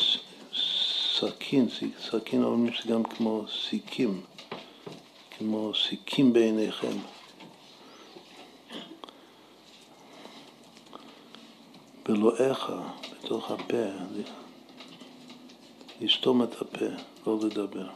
[1.19, 1.66] סכין,
[2.11, 4.20] סכין אומרים שזה גם כמו סיכים,
[5.39, 6.97] כמו סיכים בעיניכם.
[12.05, 12.72] בלועיך,
[13.12, 13.85] בתוך הפה,
[16.01, 16.85] לסתום את הפה,
[17.26, 17.89] לא לדבר.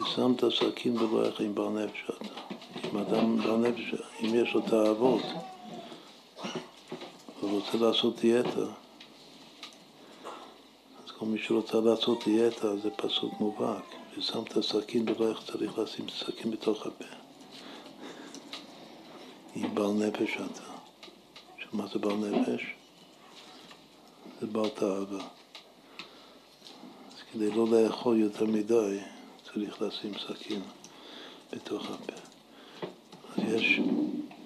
[0.00, 2.34] ושמת סכין בבואך עם בר נפש אתה.
[2.88, 5.22] אם אדם בר נפש, אם יש לו תאוות,
[7.40, 8.66] הוא רוצה לעשות דיאטה,
[11.04, 13.84] אז כל מי שרוצה לעשות דיאטה זה פסוק מובהק.
[14.18, 17.04] ושמת סכין בבואך צריך לשים סכין בתוך הפה.
[19.54, 20.71] עם בעל נפש אתה.
[21.72, 22.62] מה זה בעל נפש?
[24.40, 25.24] זה בעל תאווה.
[27.08, 28.98] אז כדי לא לאכול יותר מדי,
[29.44, 30.60] צריך לשים סכין
[31.52, 32.12] בתוך הפה.
[33.36, 33.80] אז יש,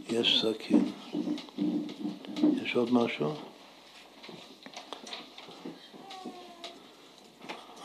[0.09, 0.93] יש סכין.
[2.63, 3.35] יש עוד משהו?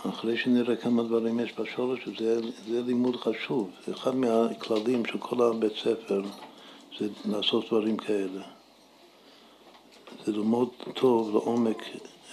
[0.09, 3.69] אחרי שנראה כמה דברים יש בשורש, זה, זה לימוד חשוב.
[3.91, 6.21] אחד מהכללים של כל הבית ספר,
[6.99, 8.60] זה לעשות דברים כאלה.
[10.25, 11.83] זה ללמוד טוב לעומק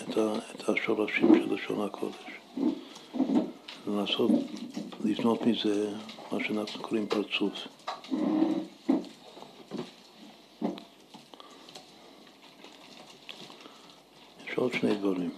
[0.02, 2.38] את, ה, את השורשים של לשון הקודש.
[3.86, 4.30] ולעשות,
[5.05, 5.92] לבנות מזה
[6.32, 7.52] מה שאנחנו קוראים פרצוף.
[14.46, 15.30] יש עוד שני דברים.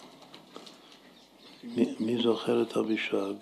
[1.65, 3.35] מי, מי זוכר את אבישג?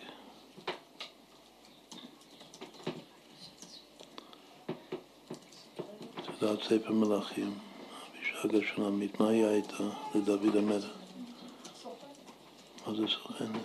[6.42, 6.92] יודעת ספר
[8.44, 9.84] השונמית, מה היא הייתה
[10.14, 10.84] לדוד המלך?
[12.86, 13.62] מה זה סוכנת?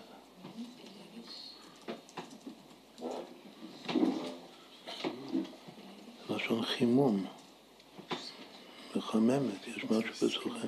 [6.29, 7.25] לשון חימום,
[8.95, 10.67] מחממת, יש משהו בסוכן.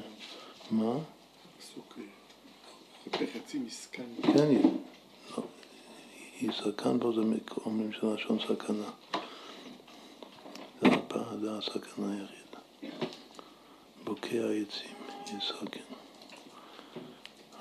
[0.72, 0.94] מה?
[3.60, 4.03] מסכן.
[4.22, 4.48] כן,
[6.40, 7.11] היא סכן פה,
[7.65, 8.90] אומרים של לשון סכנה.
[11.41, 12.44] זה הסכנה היחידה.
[14.15, 15.81] בוקע עצים, יסכן.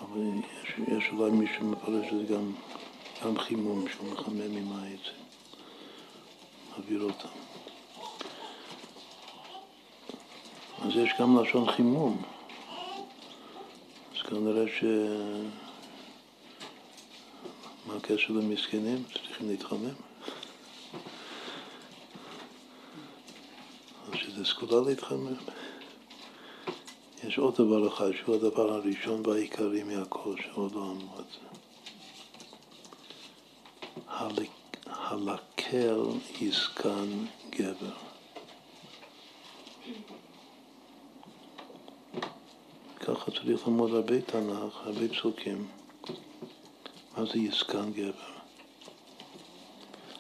[0.01, 0.21] אבל
[0.63, 2.53] יש, יש אולי מישהו שמפרש שזה גם,
[3.25, 5.25] גם חימום שהוא מחמם עם העצים,
[6.71, 7.29] מעביר אותם.
[10.83, 12.23] אז יש גם לשון חימום.
[14.17, 14.85] אז כנראה ש...
[17.87, 19.03] מה הקשר למסכנים?
[19.13, 19.95] צריכים להתחמם.
[24.37, 25.35] זה סגולה להתחמם.
[27.27, 31.55] יש עוד דבר אחד, שהוא הדבר הראשון והעיקרי מהכל, שעוד לא אמרו את זה.
[34.87, 36.01] הלקל
[36.41, 37.09] יסכן
[37.51, 37.95] גבר.
[43.01, 45.67] ככה צריך ללמוד הרבה תנ"ך, הרבה פסוקים.
[47.17, 48.35] מה זה יסכן גבר?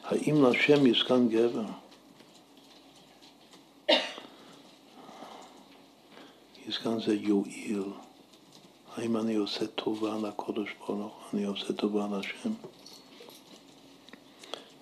[0.05, 1.65] האם להשם יסכן גבר?
[6.85, 7.83] יסכן זה יועיל.
[8.97, 12.53] האם אני עושה טובה לקודש ברוך אני עושה טובה להשם?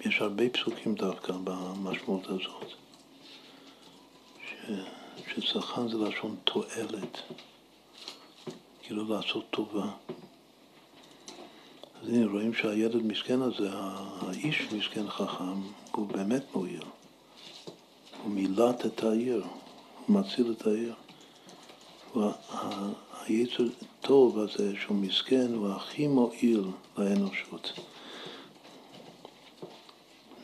[0.00, 2.66] יש הרבה פסוקים דווקא במשמעות הזאת,
[4.48, 4.72] ש...
[5.34, 7.18] שצרכן זה לשון תועלת,
[8.82, 9.90] כאילו לעשות טובה.
[12.02, 15.60] אז הנה רואים שהילד מסכן הזה, האיש מסכן חכם,
[15.92, 16.84] הוא באמת מועיל.
[18.22, 19.44] הוא מילט את העיר,
[20.06, 20.94] הוא מציל את העיר.
[23.26, 23.64] היצר
[24.00, 26.64] טוב הזה שהוא מסכן הוא הכי מועיל
[26.98, 27.72] לאנושות.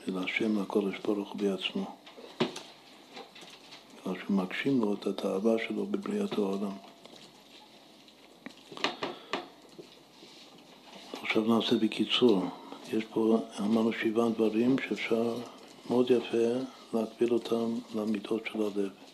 [0.06, 1.84] ולהשם לקודש ברוך בעצמו.
[4.00, 6.72] בגלל שהוא מגשים לו את התאווה שלו בבריאת העולם.
[11.22, 12.44] עכשיו נעשה בקיצור.
[12.92, 15.36] יש פה, אמרנו שבעה דברים שאפשר
[15.90, 16.64] מאוד יפה
[16.94, 19.07] להקביל אותם למידות של הלב.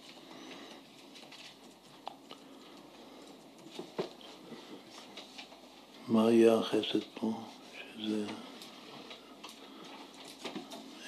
[6.15, 7.33] מה יהיה החסד פה?
[7.81, 8.25] שזה...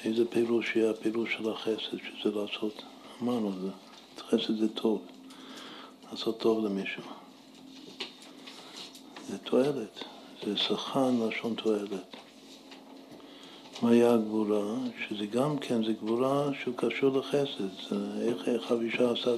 [0.05, 2.83] איזה פירוש יהיה הפירוש של החסד, שזה לעשות,
[3.23, 3.69] אמרנו, זה,
[4.19, 5.03] חסד זה טוב,
[6.11, 7.03] לעשות טוב למישהו.
[9.29, 10.05] זה תועלת,
[10.47, 12.17] זה שכן לשון תועלת.
[13.83, 14.75] מה היה הגבורה?
[15.09, 17.95] שזה גם כן, זה גבורה שהוא קשור לחסד.
[18.21, 19.31] איך, איך אבישה עשה,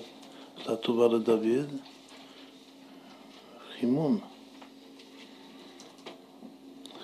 [0.60, 1.68] עשה טובה לדוד?
[3.78, 4.20] חימום.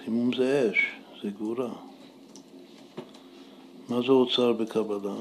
[0.05, 0.79] חימום זה אש,
[1.23, 1.69] זה גבורה.
[3.89, 5.15] מה זה אוצר בקבלה?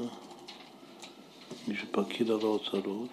[1.68, 3.08] מי שפקיד על האוצרות.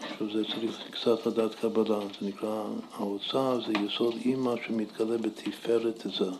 [0.00, 6.30] עכשיו זה צריך קצת לדעת קבלה, זה נקרא, האוצר זה יסוד אימא שמתגלה בתפארת זה.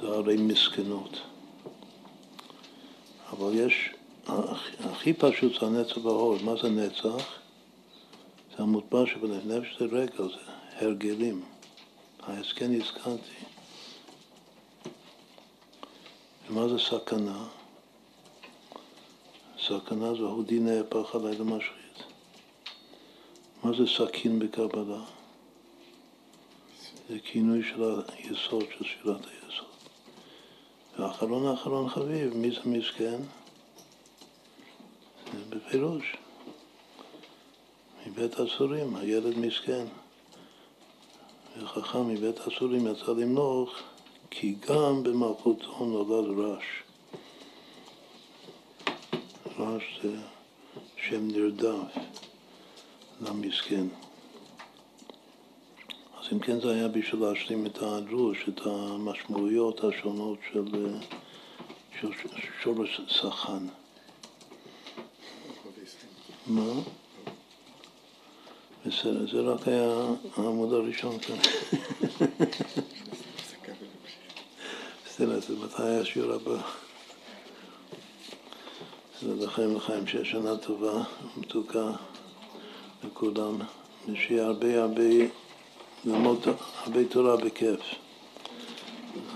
[0.00, 1.20] זה הרי מסכנות.
[3.32, 3.90] אבל יש,
[4.80, 6.42] הכי פשוט זה הנצח וההוד.
[6.42, 7.39] מה זה נצח?
[8.60, 11.42] זה המוטבע שבנפש זה רגע, זה הרגלים.
[12.20, 13.44] ההסכם הזכרתי.
[16.48, 17.46] ומה זה סכנה?
[19.66, 22.02] סכנה זה הודיני הפח עלי למשחית.
[23.62, 25.04] מה זה סכין בקבלה?
[27.08, 29.68] זה כינוי של היסוד, של שאלת היסוד.
[30.98, 33.20] ואחרון האחרון חביב, מי זה מסכן?
[35.32, 36.16] זה בפירוש.
[38.06, 39.86] מבית הסורים, הילד מסכן.
[41.62, 43.82] וחכם מבית הסורים יצא למנוח,
[44.30, 46.64] כי גם במלכותו נולד רש.
[49.58, 50.16] רש זה
[50.96, 51.94] שם נרדף
[53.20, 53.86] למסכן.
[56.20, 60.64] אז אם כן זה היה בשביל להשלים את הדרוש, את המשמעויות השונות של,
[62.00, 62.08] של
[62.62, 63.66] שורש סחן.
[66.46, 66.72] מה?
[68.86, 70.04] בסדר, זה רק היה
[70.36, 71.36] העמוד הראשון כאן.
[75.06, 76.62] בסדר, זה מתי היה השיעור הבא?
[79.16, 81.02] בסדר, לחיים לחיים, שיש שנה טובה,
[81.36, 81.90] מתוקה
[83.04, 83.58] לכולם,
[84.08, 85.02] ושיהיה הרבה הרבה
[86.04, 86.46] ללמוד
[86.84, 87.80] הרבה תורה בכיף.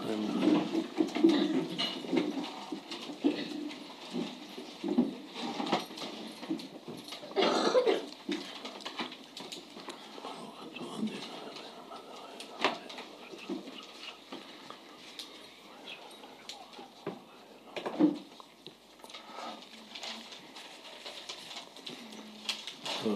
[0.05, 0.65] לחיים לחיים.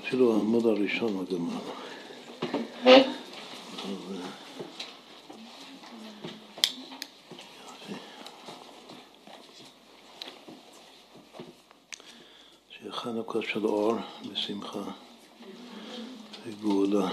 [0.09, 0.33] אפילו
[1.01, 1.59] הראשון הגמרא.
[12.91, 13.95] חנוכה של אור
[14.33, 14.83] ושמחה
[16.47, 17.09] וגאולה.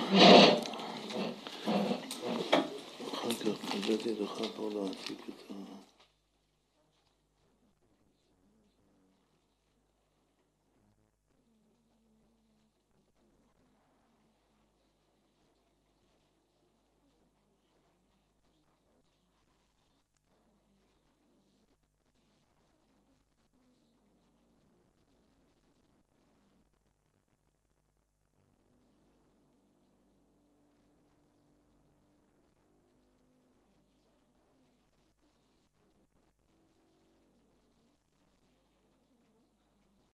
[3.13, 5.74] אחר כך הבאתי לך פה להעתיק את ה...